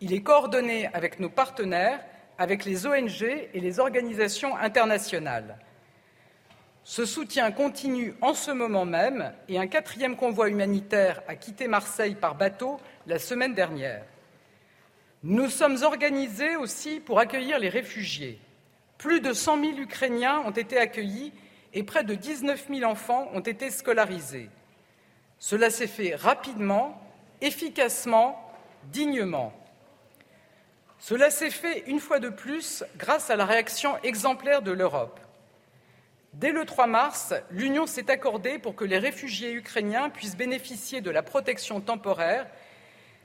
[0.00, 2.04] Il est coordonné avec nos partenaires,
[2.36, 5.58] avec les ONG et les organisations internationales.
[6.82, 12.16] Ce soutien continue en ce moment même et un quatrième convoi humanitaire a quitté Marseille
[12.16, 14.02] par bateau la semaine dernière.
[15.22, 18.40] Nous sommes organisés aussi pour accueillir les réfugiés.
[18.96, 21.34] Plus de 100 000 Ukrainiens ont été accueillis
[21.74, 24.48] et près de 19 000 enfants ont été scolarisés.
[25.38, 27.02] Cela s'est fait rapidement,
[27.42, 28.50] efficacement,
[28.92, 29.52] dignement.
[30.98, 35.20] Cela s'est fait une fois de plus grâce à la réaction exemplaire de l'Europe.
[36.32, 41.10] Dès le 3 mars, l'Union s'est accordée pour que les réfugiés ukrainiens puissent bénéficier de
[41.10, 42.46] la protection temporaire,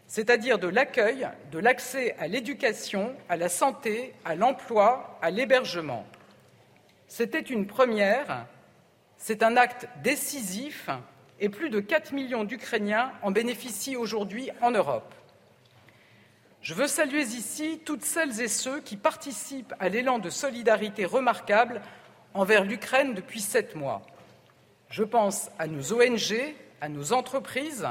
[0.07, 6.05] c'est-à-dire de l'accueil, de l'accès à l'éducation, à la santé, à l'emploi, à l'hébergement.
[7.07, 8.45] C'était une première,
[9.17, 10.89] c'est un acte décisif
[11.39, 15.13] et plus de 4 millions d'Ukrainiens en bénéficient aujourd'hui en Europe.
[16.61, 21.81] Je veux saluer ici toutes celles et ceux qui participent à l'élan de solidarité remarquable
[22.33, 24.01] envers l'Ukraine depuis sept mois.
[24.89, 27.87] Je pense à nos ONG, à nos entreprises.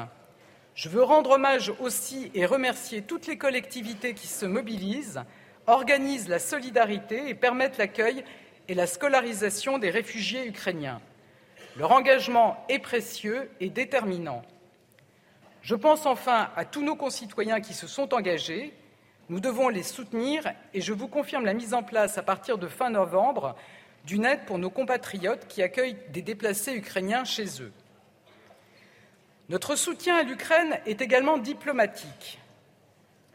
[0.75, 5.23] Je veux rendre hommage aussi et remercier toutes les collectivités qui se mobilisent,
[5.67, 8.25] organisent la solidarité et permettent l'accueil
[8.69, 11.01] et la scolarisation des réfugiés ukrainiens.
[11.77, 14.43] Leur engagement est précieux et déterminant.
[15.63, 18.75] Je pense enfin à tous nos concitoyens qui se sont engagés.
[19.29, 20.43] Nous devons les soutenir
[20.75, 23.55] et je vous confirme la mise en place à partir de fin novembre
[24.05, 27.73] d'une aide pour nos compatriotes qui accueillent des déplacés ukrainiens chez eux.
[29.51, 32.39] Notre soutien à l'Ukraine est également diplomatique.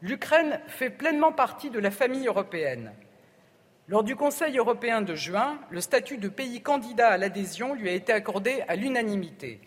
[0.02, 2.92] L'Ukraine fait pleinement partie de la famille européenne.
[3.86, 7.92] Lors du Conseil européen de juin, le statut de pays candidat à l'adhésion lui a
[7.92, 9.60] été accordé à l'unanimité.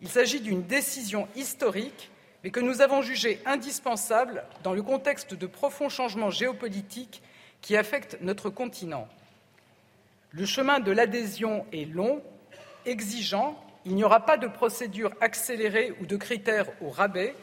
[0.00, 2.10] Il s'agit d'une décision historique,
[2.44, 7.22] mais que nous avons jugée indispensable dans le contexte de profonds changements géopolitiques
[7.60, 9.08] qui affectent notre continent.
[10.30, 12.22] Le chemin de l'adhésion est long,
[12.84, 13.60] exigeant.
[13.86, 17.36] Il n'y aura pas de procédure accélérée ou de critères au rabais.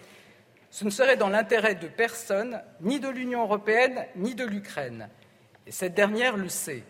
[0.72, 5.08] Ce ne serait dans l'intérêt de personne, ni de l'Union européenne, ni de l'Ukraine.
[5.66, 6.84] Et cette dernière le sait.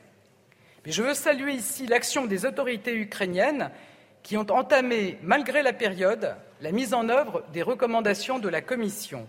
[0.84, 3.70] Mais je veux saluer ici l'action des autorités ukrainiennes
[4.24, 9.28] qui ont entamé, malgré la période, la mise en œuvre des recommandations de la Commission.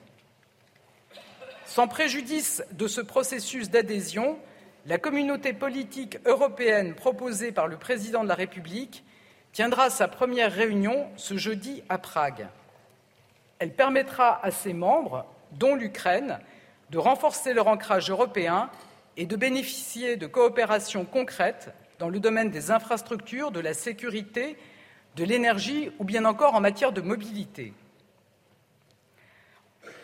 [1.67, 4.39] Sans préjudice de ce processus d'adhésion,
[4.87, 9.05] la communauté politique européenne proposée par le président de la République
[9.55, 12.49] tiendra sa première réunion ce jeudi à Prague.
[13.61, 16.41] Elle permettra à ses membres, dont l'Ukraine,
[16.91, 18.69] de renforcer leur ancrage européen
[19.17, 24.59] et de bénéficier de coopérations concrètes dans le domaine des infrastructures, de la sécurité
[25.15, 27.73] de l'énergie ou bien encore en matière de mobilité.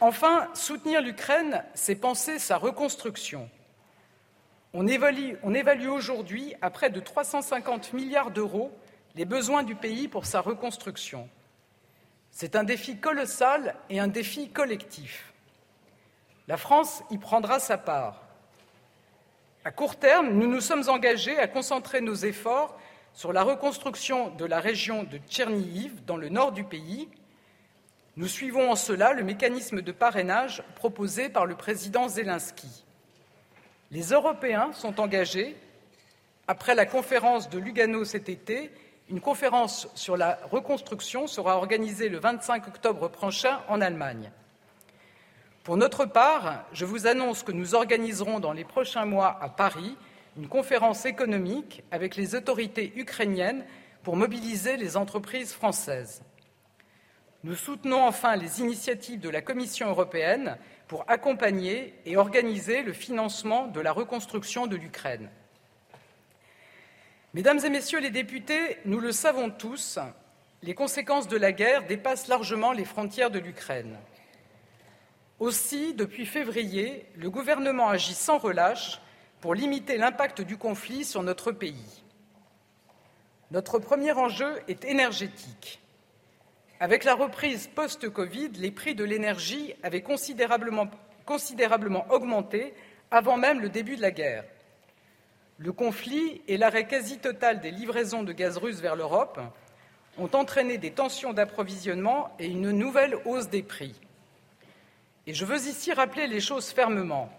[0.00, 3.50] Enfin, soutenir l'Ukraine, c'est penser sa reconstruction.
[4.72, 8.70] On évalue, aujourd'hui à près de 350 milliards d'euros
[9.14, 11.28] les besoins du pays pour sa reconstruction.
[12.30, 15.32] C'est un défi colossal et un défi collectif.
[16.48, 18.22] La France y prendra sa part.
[19.64, 22.78] À court terme, nous nous sommes engagés à concentrer nos efforts
[23.12, 27.08] sur la reconstruction de la région de Tchernihiv, dans le nord du pays.
[28.16, 32.84] Nous suivons en cela le mécanisme de parrainage proposé par le président Zelensky.
[33.90, 35.56] Les Européens sont engagés.
[36.46, 38.70] Après la conférence de Lugano cet été,
[39.10, 44.30] une conférence sur la reconstruction sera organisée le 25 octobre prochain en Allemagne.
[45.64, 49.96] Pour notre part, je vous annonce que nous organiserons dans les prochains mois à Paris
[50.36, 53.64] une conférence économique avec les autorités ukrainiennes
[54.04, 56.22] pour mobiliser les entreprises françaises.
[57.42, 60.56] Nous soutenons enfin les initiatives de la Commission européenne
[60.86, 65.30] pour accompagner et organiser le financement de la reconstruction de l'Ukraine.
[67.32, 70.00] Mesdames et Messieurs les députés, nous le savons tous,
[70.62, 73.96] les conséquences de la guerre dépassent largement les frontières de l'Ukraine.
[75.38, 79.00] Aussi, depuis février, le gouvernement agit sans relâche
[79.40, 82.02] pour limiter l'impact du conflit sur notre pays.
[83.52, 85.80] Notre premier enjeu est énergétique.
[86.80, 90.90] Avec la reprise post-Covid, les prix de l'énergie avaient considérablement,
[91.26, 92.74] considérablement augmenté
[93.12, 94.42] avant même le début de la guerre.
[95.62, 99.38] Le conflit et l'arrêt quasi total des livraisons de gaz russe vers l'Europe
[100.16, 103.94] ont entraîné des tensions d'approvisionnement et une nouvelle hausse des prix.
[105.26, 107.30] Et je veux ici rappeler les choses fermement.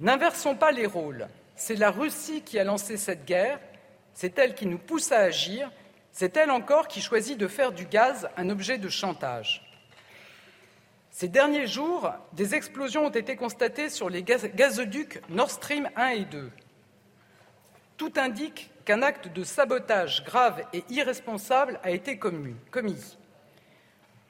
[0.00, 1.28] N'inversons pas les rôles.
[1.54, 3.60] C'est la Russie qui a lancé cette guerre,
[4.12, 5.70] c'est elle qui nous pousse à agir,
[6.10, 9.72] c'est elle encore qui choisit de faire du gaz un objet de chantage.
[11.12, 16.24] Ces derniers jours, des explosions ont été constatées sur les gazoducs Nord Stream 1 et
[16.24, 16.50] 2.
[18.00, 22.56] Tout indique qu'un acte de sabotage grave et irresponsable a été commis.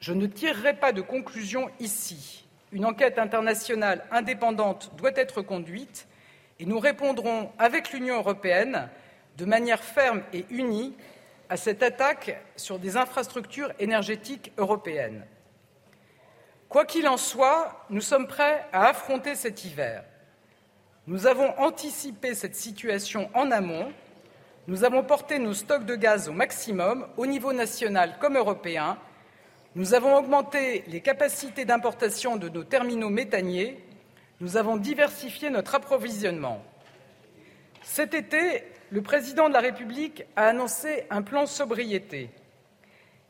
[0.01, 2.45] Je ne tirerai pas de conclusion ici.
[2.73, 6.05] Une enquête internationale indépendante doit être conduite
[6.59, 8.89] et nous répondrons avec l'Union européenne
[9.37, 10.93] de manière ferme et unie
[11.47, 15.25] à cette attaque sur des infrastructures énergétiques européennes.
[16.67, 20.03] Quoi qu'il en soit, nous sommes prêts à affronter cet hiver.
[21.11, 23.91] Nous avons anticipé cette situation en amont.
[24.67, 28.97] Nous avons porté nos stocks de gaz au maximum, au niveau national comme européen.
[29.75, 33.83] Nous avons augmenté les capacités d'importation de nos terminaux méthaniers.
[34.39, 36.63] Nous avons diversifié notre approvisionnement.
[37.81, 42.29] Cet été, le président de la République a annoncé un plan sobriété.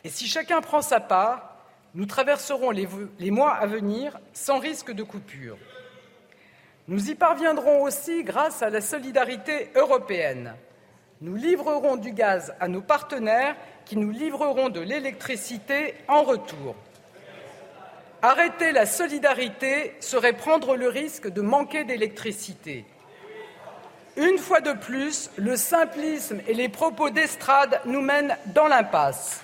[0.03, 1.55] Et si chacun prend sa part,
[1.95, 5.57] nous traverserons les, les mois à venir sans risque de coupure.
[6.87, 10.55] Nous y parviendrons aussi grâce à la solidarité européenne.
[11.21, 13.55] Nous livrerons du gaz à nos partenaires
[13.85, 16.75] qui nous livreront de l'électricité en retour.
[18.23, 22.85] Arrêter la solidarité serait prendre le risque de manquer d'électricité.
[24.17, 29.41] Une fois de plus, le simplisme et les propos d'estrade nous mènent dans l'impasse.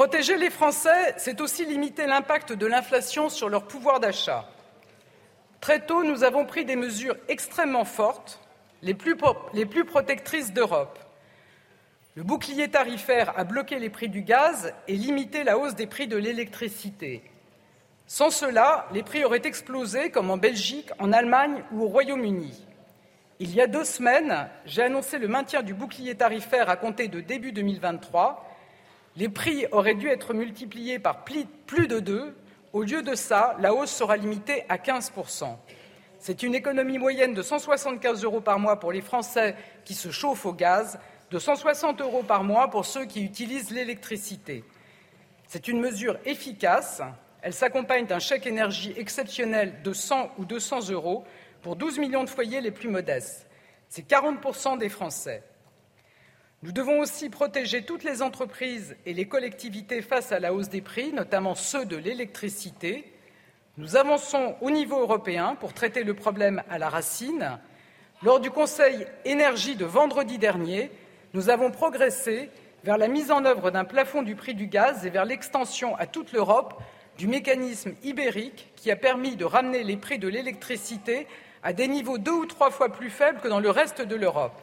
[0.00, 4.48] Protéger les Français, c'est aussi limiter l'impact de l'inflation sur leur pouvoir d'achat.
[5.60, 8.40] Très tôt, nous avons pris des mesures extrêmement fortes,
[8.80, 9.14] les plus,
[9.84, 10.98] protectrices d'Europe.
[12.14, 16.08] Le bouclier tarifaire a bloqué les prix du gaz et limité la hausse des prix
[16.08, 17.22] de l'électricité.
[18.06, 22.66] Sans cela, les prix auraient explosé comme en Belgique, en Allemagne ou au Royaume-Uni.
[23.38, 27.20] Il y a deux semaines, j'ai annoncé le maintien du bouclier tarifaire à compter de
[27.20, 28.46] début 2023
[29.16, 32.34] les prix auraient dû être multipliés par plus de deux.
[32.72, 35.12] Au lieu de ça, la hausse sera limitée à 15
[36.18, 40.46] C'est une économie moyenne de 175 euros par mois pour les Français qui se chauffent
[40.46, 40.98] au gaz,
[41.30, 44.64] de 160 euros par mois pour ceux qui utilisent l'électricité.
[45.48, 47.02] C'est une mesure efficace.
[47.42, 51.24] Elle s'accompagne d'un chèque énergie exceptionnel de 100 ou 200 euros
[51.62, 53.48] pour 12 millions de foyers les plus modestes.
[53.88, 55.42] C'est 40 des Français.
[56.62, 60.82] Nous devons aussi protéger toutes les entreprises et les collectivités face à la hausse des
[60.82, 63.10] prix, notamment ceux de l'électricité.
[63.78, 67.58] Nous avançons au niveau européen pour traiter le problème à la racine.
[68.22, 70.90] Lors du Conseil énergie de vendredi dernier,
[71.32, 72.50] nous avons progressé
[72.84, 76.06] vers la mise en œuvre d'un plafond du prix du gaz et vers l'extension à
[76.06, 76.78] toute l'Europe
[77.16, 81.26] du mécanisme ibérique qui a permis de ramener les prix de l'électricité
[81.62, 84.60] à des niveaux deux ou trois fois plus faibles que dans le reste de l'Europe.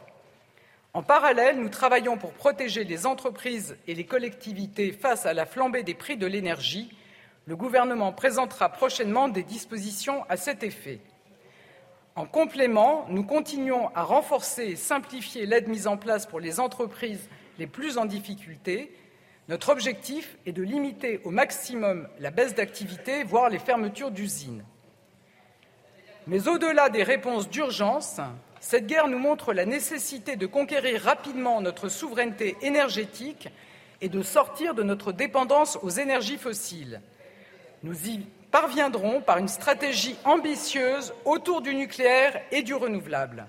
[0.98, 5.84] En parallèle, nous travaillons pour protéger les entreprises et les collectivités face à la flambée
[5.84, 6.90] des prix de l'énergie.
[7.46, 10.98] Le gouvernement présentera prochainement des dispositions à cet effet.
[12.16, 17.28] En complément, nous continuons à renforcer et simplifier l'aide mise en place pour les entreprises
[17.60, 18.92] les plus en difficulté.
[19.48, 24.64] Notre objectif est de limiter au maximum la baisse d'activité, voire les fermetures d'usines.
[26.26, 28.20] Mais au-delà des réponses d'urgence,
[28.60, 33.48] cette guerre nous montre la nécessité de conquérir rapidement notre souveraineté énergétique
[34.00, 37.00] et de sortir de notre dépendance aux énergies fossiles.
[37.82, 43.46] Nous y parviendrons par une stratégie ambitieuse autour du nucléaire et du renouvelable.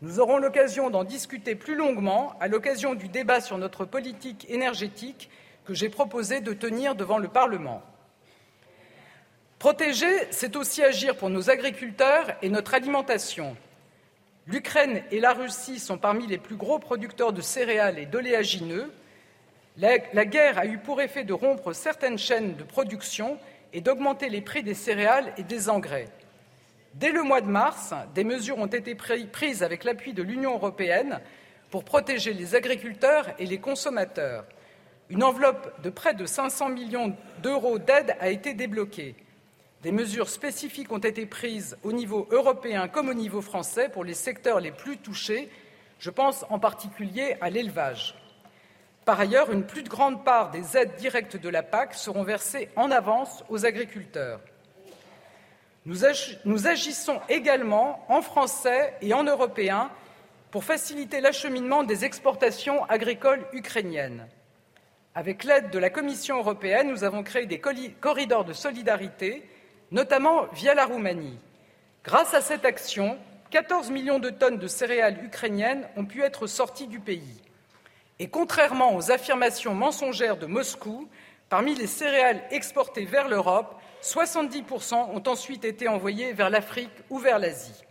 [0.00, 5.30] Nous aurons l'occasion d'en discuter plus longuement à l'occasion du débat sur notre politique énergétique
[5.64, 7.82] que j'ai proposé de tenir devant le Parlement.
[9.58, 13.56] Protéger, c'est aussi agir pour nos agriculteurs et notre alimentation.
[14.46, 18.92] L'Ukraine et la Russie sont parmi les plus gros producteurs de céréales et d'oléagineux.
[19.78, 23.38] La, guerre a eu pour effet de rompre certaines chaînes de production
[23.72, 26.08] et d'augmenter les prix des céréales et des engrais.
[26.94, 31.20] Dès le mois de mars, des mesures ont été prises avec l'appui de l'Union européenne
[31.70, 34.44] pour protéger les agriculteurs et les consommateurs.
[35.08, 39.14] Une enveloppe de près de 500 millions d'euros d'aide a été débloquée.
[39.82, 44.14] Des mesures spécifiques ont été prises au niveau européen comme au niveau français pour les
[44.14, 45.50] secteurs les plus touchés.
[45.98, 48.14] Je pense en particulier à l'élevage.
[49.04, 52.92] Par ailleurs, une plus grande part des aides directes de la PAC seront versées en
[52.92, 54.40] avance aux agriculteurs.
[55.84, 59.90] Nous, agissons également en français et en européen
[60.52, 64.28] pour faciliter l'acheminement des exportations agricoles ukrainiennes.
[65.16, 69.42] Avec l'aide de la Commission européenne, nous avons créé des corridors de solidarité,
[69.92, 71.38] notamment via la Roumanie.
[72.02, 73.16] Grâce à cette action,
[73.50, 77.40] 14 millions de tonnes de céréales ukrainiennes ont pu être sorties du pays.
[78.18, 81.08] Et contrairement aux affirmations mensongères de Moscou,
[81.48, 87.38] parmi les céréales exportées vers l'Europe, 70% ont ensuite été envoyés vers l'Afrique ou vers
[87.38, 87.84] l'Asie.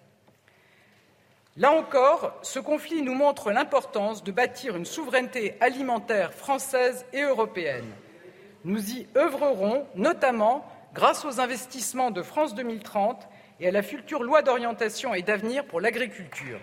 [1.58, 7.92] Là encore, ce conflit nous montre l'importance de bâtir une souveraineté alimentaire française et européenne.
[8.64, 13.28] Nous y œuvrerons notamment grâce aux investissements de France 2030
[13.60, 16.60] et à la future loi d'orientation et d'avenir pour l'agriculture.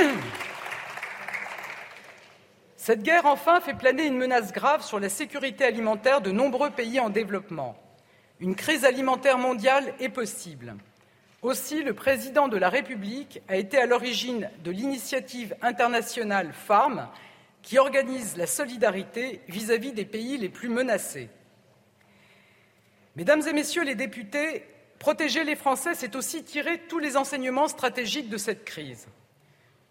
[2.77, 6.99] Cette guerre, enfin, fait planer une menace grave sur la sécurité alimentaire de nombreux pays
[6.99, 7.77] en développement.
[8.39, 10.75] Une crise alimentaire mondiale est possible.
[11.43, 17.07] Aussi, le président de la République a été à l'origine de l'initiative internationale FARM,
[17.63, 21.29] qui organise la solidarité vis-à-vis -vis des pays les plus menacés.
[23.15, 24.65] Mesdames et Messieurs les députés,
[24.99, 29.07] protéger les Français, c'est aussi tirer tous les enseignements stratégiques de cette crise.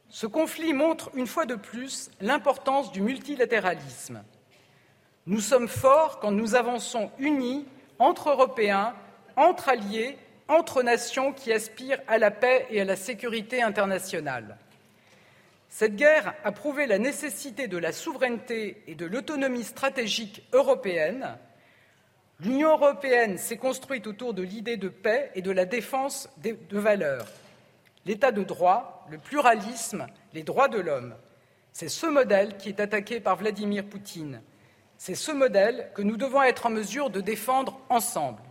[0.09, 4.23] Ce conflit montre une fois de plus l'importance du multilatéralisme.
[5.27, 7.65] Nous sommes forts quand nous avançons unis
[7.99, 8.95] entre Européens,
[9.37, 10.19] entre alliés,
[10.49, 14.59] entre nations qui aspirent à la paix et à la sécurité internationale.
[15.75, 21.39] Cette guerre a prouvé la nécessité de la souveraineté et de l'autonomie stratégique européenne.
[22.41, 27.27] L'Union européenne s'est construite autour de l'idée de paix et de la défense de valeurs
[28.05, 31.15] l'état de droit, le pluralisme, les droits de l'homme.
[31.73, 34.43] C'est ce modèle qui est attaqué par Vladimir Poutine.
[34.99, 38.43] C'est ce modèle que nous devons être en mesure de défendre ensemble.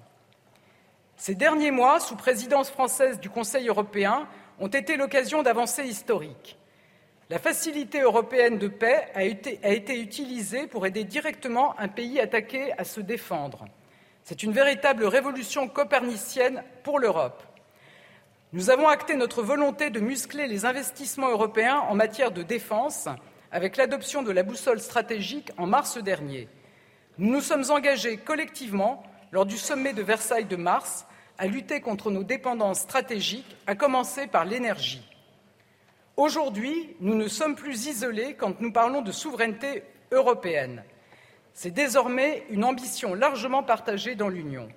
[1.18, 4.28] Ces derniers mois, sous présidence française du Conseil européen,
[4.60, 6.58] ont été l'occasion d'avancées historiques.
[7.32, 12.84] La facilité européenne de paix a été, utilisée pour aider directement un pays attaqué à
[12.84, 13.70] se défendre.
[14.26, 17.42] C'est une véritable révolution copernicienne pour l'Europe.
[18.52, 23.08] Nous avons acté notre volonté de muscler les investissements européens en matière de défense
[23.50, 26.50] avec l'adoption de la boussole stratégique en mars dernier.
[27.18, 31.06] Nous nous sommes engagés collectivement, lors du sommet de Versailles de mars,
[31.38, 35.08] à lutter contre nos dépendances stratégiques, à commencer par l'énergie.
[36.22, 40.84] Aujourd'hui, nous ne sommes plus isolés quand nous parlons de souveraineté européenne.
[41.52, 44.70] C'est désormais une ambition largement partagée dans l'Union.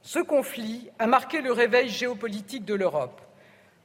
[0.00, 3.20] Ce conflit a marqué le réveil géopolitique de l'Europe.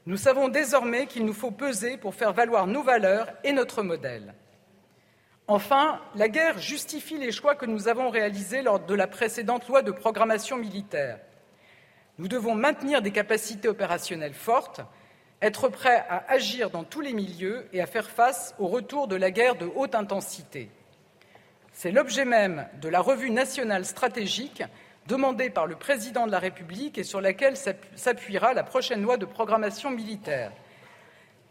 [0.05, 4.33] Nous savons désormais qu'il nous faut peser pour faire valoir nos valeurs et notre modèle.
[5.47, 9.81] Enfin, la guerre justifie les choix que nous avons réalisés lors de la précédente loi
[9.81, 11.19] de programmation militaire.
[12.19, 14.79] Nous devons maintenir des capacités opérationnelles fortes,
[15.41, 19.15] être prêts à agir dans tous les milieux et à faire face au retour de
[19.15, 20.69] la guerre de haute intensité.
[21.73, 24.63] C'est l'objet même de la revue nationale stratégique
[25.07, 27.55] demandée par le président de la République et sur laquelle
[27.95, 30.51] s'appuiera la prochaine loi de programmation militaire.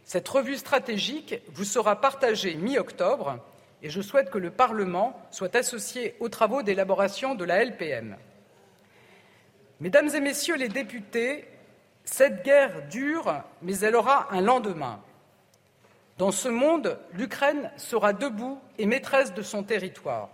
[0.04, 3.38] Cette revue stratégique vous sera partagée mi-octobre
[3.82, 8.16] et je souhaite que le Parlement soit associé aux travaux d'élaboration de la LPM.
[9.80, 11.44] Mesdames et Messieurs les députés,
[12.04, 15.00] cette guerre dure, mais elle aura un lendemain.
[16.18, 20.28] Dans ce monde, l'Ukraine sera debout et maîtresse de son territoire.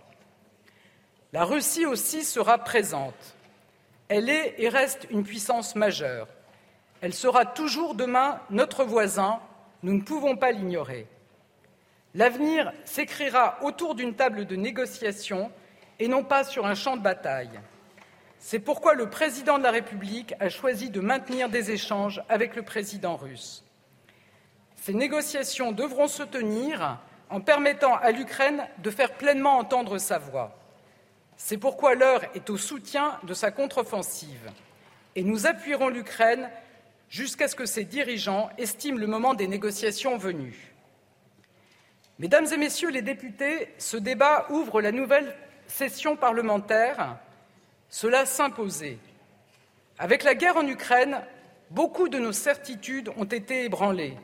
[1.33, 3.35] La Russie aussi sera présente.
[4.09, 6.27] Elle est et reste une puissance majeure.
[7.01, 9.39] Elle sera toujours demain notre voisin.
[9.83, 11.07] Nous ne pouvons pas l'ignorer.
[12.15, 15.51] L'avenir s'écrira autour d'une table de négociation
[15.99, 17.59] et non pas sur un champ de bataille.
[18.39, 22.61] C'est pourquoi le président de la République a choisi de maintenir des échanges avec le
[22.61, 23.63] président russe.
[24.75, 30.57] Ces négociations devront se tenir en permettant à l'Ukraine de faire pleinement entendre sa voix.
[31.35, 34.51] C'est pourquoi l'heure est au soutien de sa contre-offensive.
[35.15, 36.49] Et nous appuierons l'Ukraine
[37.09, 40.73] jusqu'à ce que ses dirigeants estiment le moment des négociations venu.
[42.19, 45.35] Mesdames et Messieurs les députés, ce débat ouvre la nouvelle
[45.67, 47.17] session parlementaire.
[47.89, 48.97] Cela s'imposait.
[49.99, 51.21] Avec la guerre en Ukraine,
[51.71, 54.17] beaucoup de nos certitudes ont été ébranlées.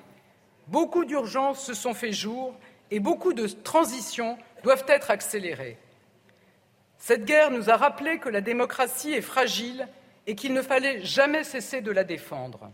[0.68, 2.56] Beaucoup d'urgences se sont fait jour
[2.92, 5.78] et beaucoup de transitions doivent être accélérées.
[6.98, 9.88] Cette guerre nous a rappelé que la démocratie est fragile
[10.26, 12.72] et qu'il ne fallait jamais cesser de la défendre.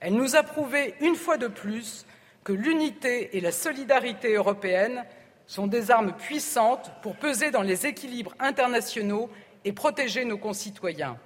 [0.00, 2.04] Elle nous a prouvé une fois de plus
[2.44, 5.04] que l'unité et la solidarité européenne
[5.46, 9.30] sont des armes puissantes pour peser dans les équilibres internationaux
[9.66, 11.18] et protéger nos concitoyens.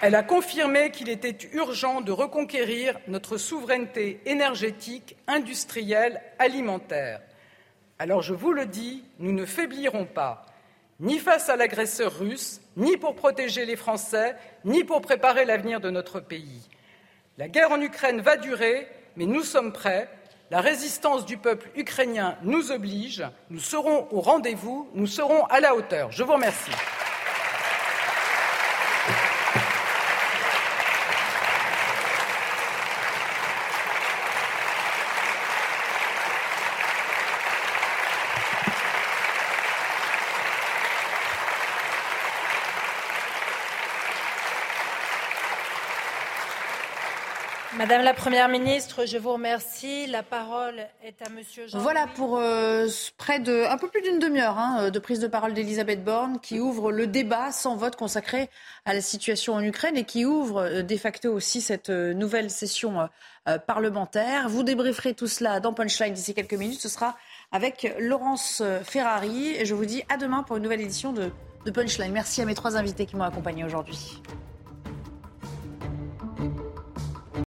[0.00, 7.20] Elle a confirmé qu'il était urgent de reconquérir notre souveraineté énergétique, industrielle, alimentaire.
[7.98, 10.46] Alors je vous le dis, nous ne faiblirons pas,
[10.98, 15.90] ni face à l'agresseur russe, ni pour protéger les Français, ni pour préparer l'avenir de
[15.90, 16.68] notre pays.
[17.36, 20.08] La guerre en Ukraine va durer, mais nous sommes prêts.
[20.48, 23.24] La résistance du peuple ukrainien nous oblige.
[23.50, 26.12] Nous serons au rendez-vous, nous serons à la hauteur.
[26.12, 26.70] Je vous remercie.
[47.86, 50.08] Madame la Première ministre, je vous remercie.
[50.08, 50.74] La parole
[51.04, 51.78] est à Monsieur Jean.
[51.78, 55.54] Voilà pour euh, près de un peu plus d'une demi-heure hein, de prise de parole
[55.54, 58.50] d'Elisabeth Borne qui ouvre le débat sans vote consacré
[58.86, 62.50] à la situation en Ukraine et qui ouvre euh, de facto aussi cette euh, nouvelle
[62.50, 63.08] session
[63.68, 64.48] parlementaire.
[64.48, 66.80] Vous débrieferez tout cela dans Punchline d'ici quelques minutes.
[66.80, 67.16] Ce sera
[67.52, 71.30] avec Laurence Ferrari et je vous dis à demain pour une nouvelle édition de,
[71.64, 72.10] de Punchline.
[72.10, 74.20] Merci à mes trois invités qui m'ont accompagné aujourd'hui.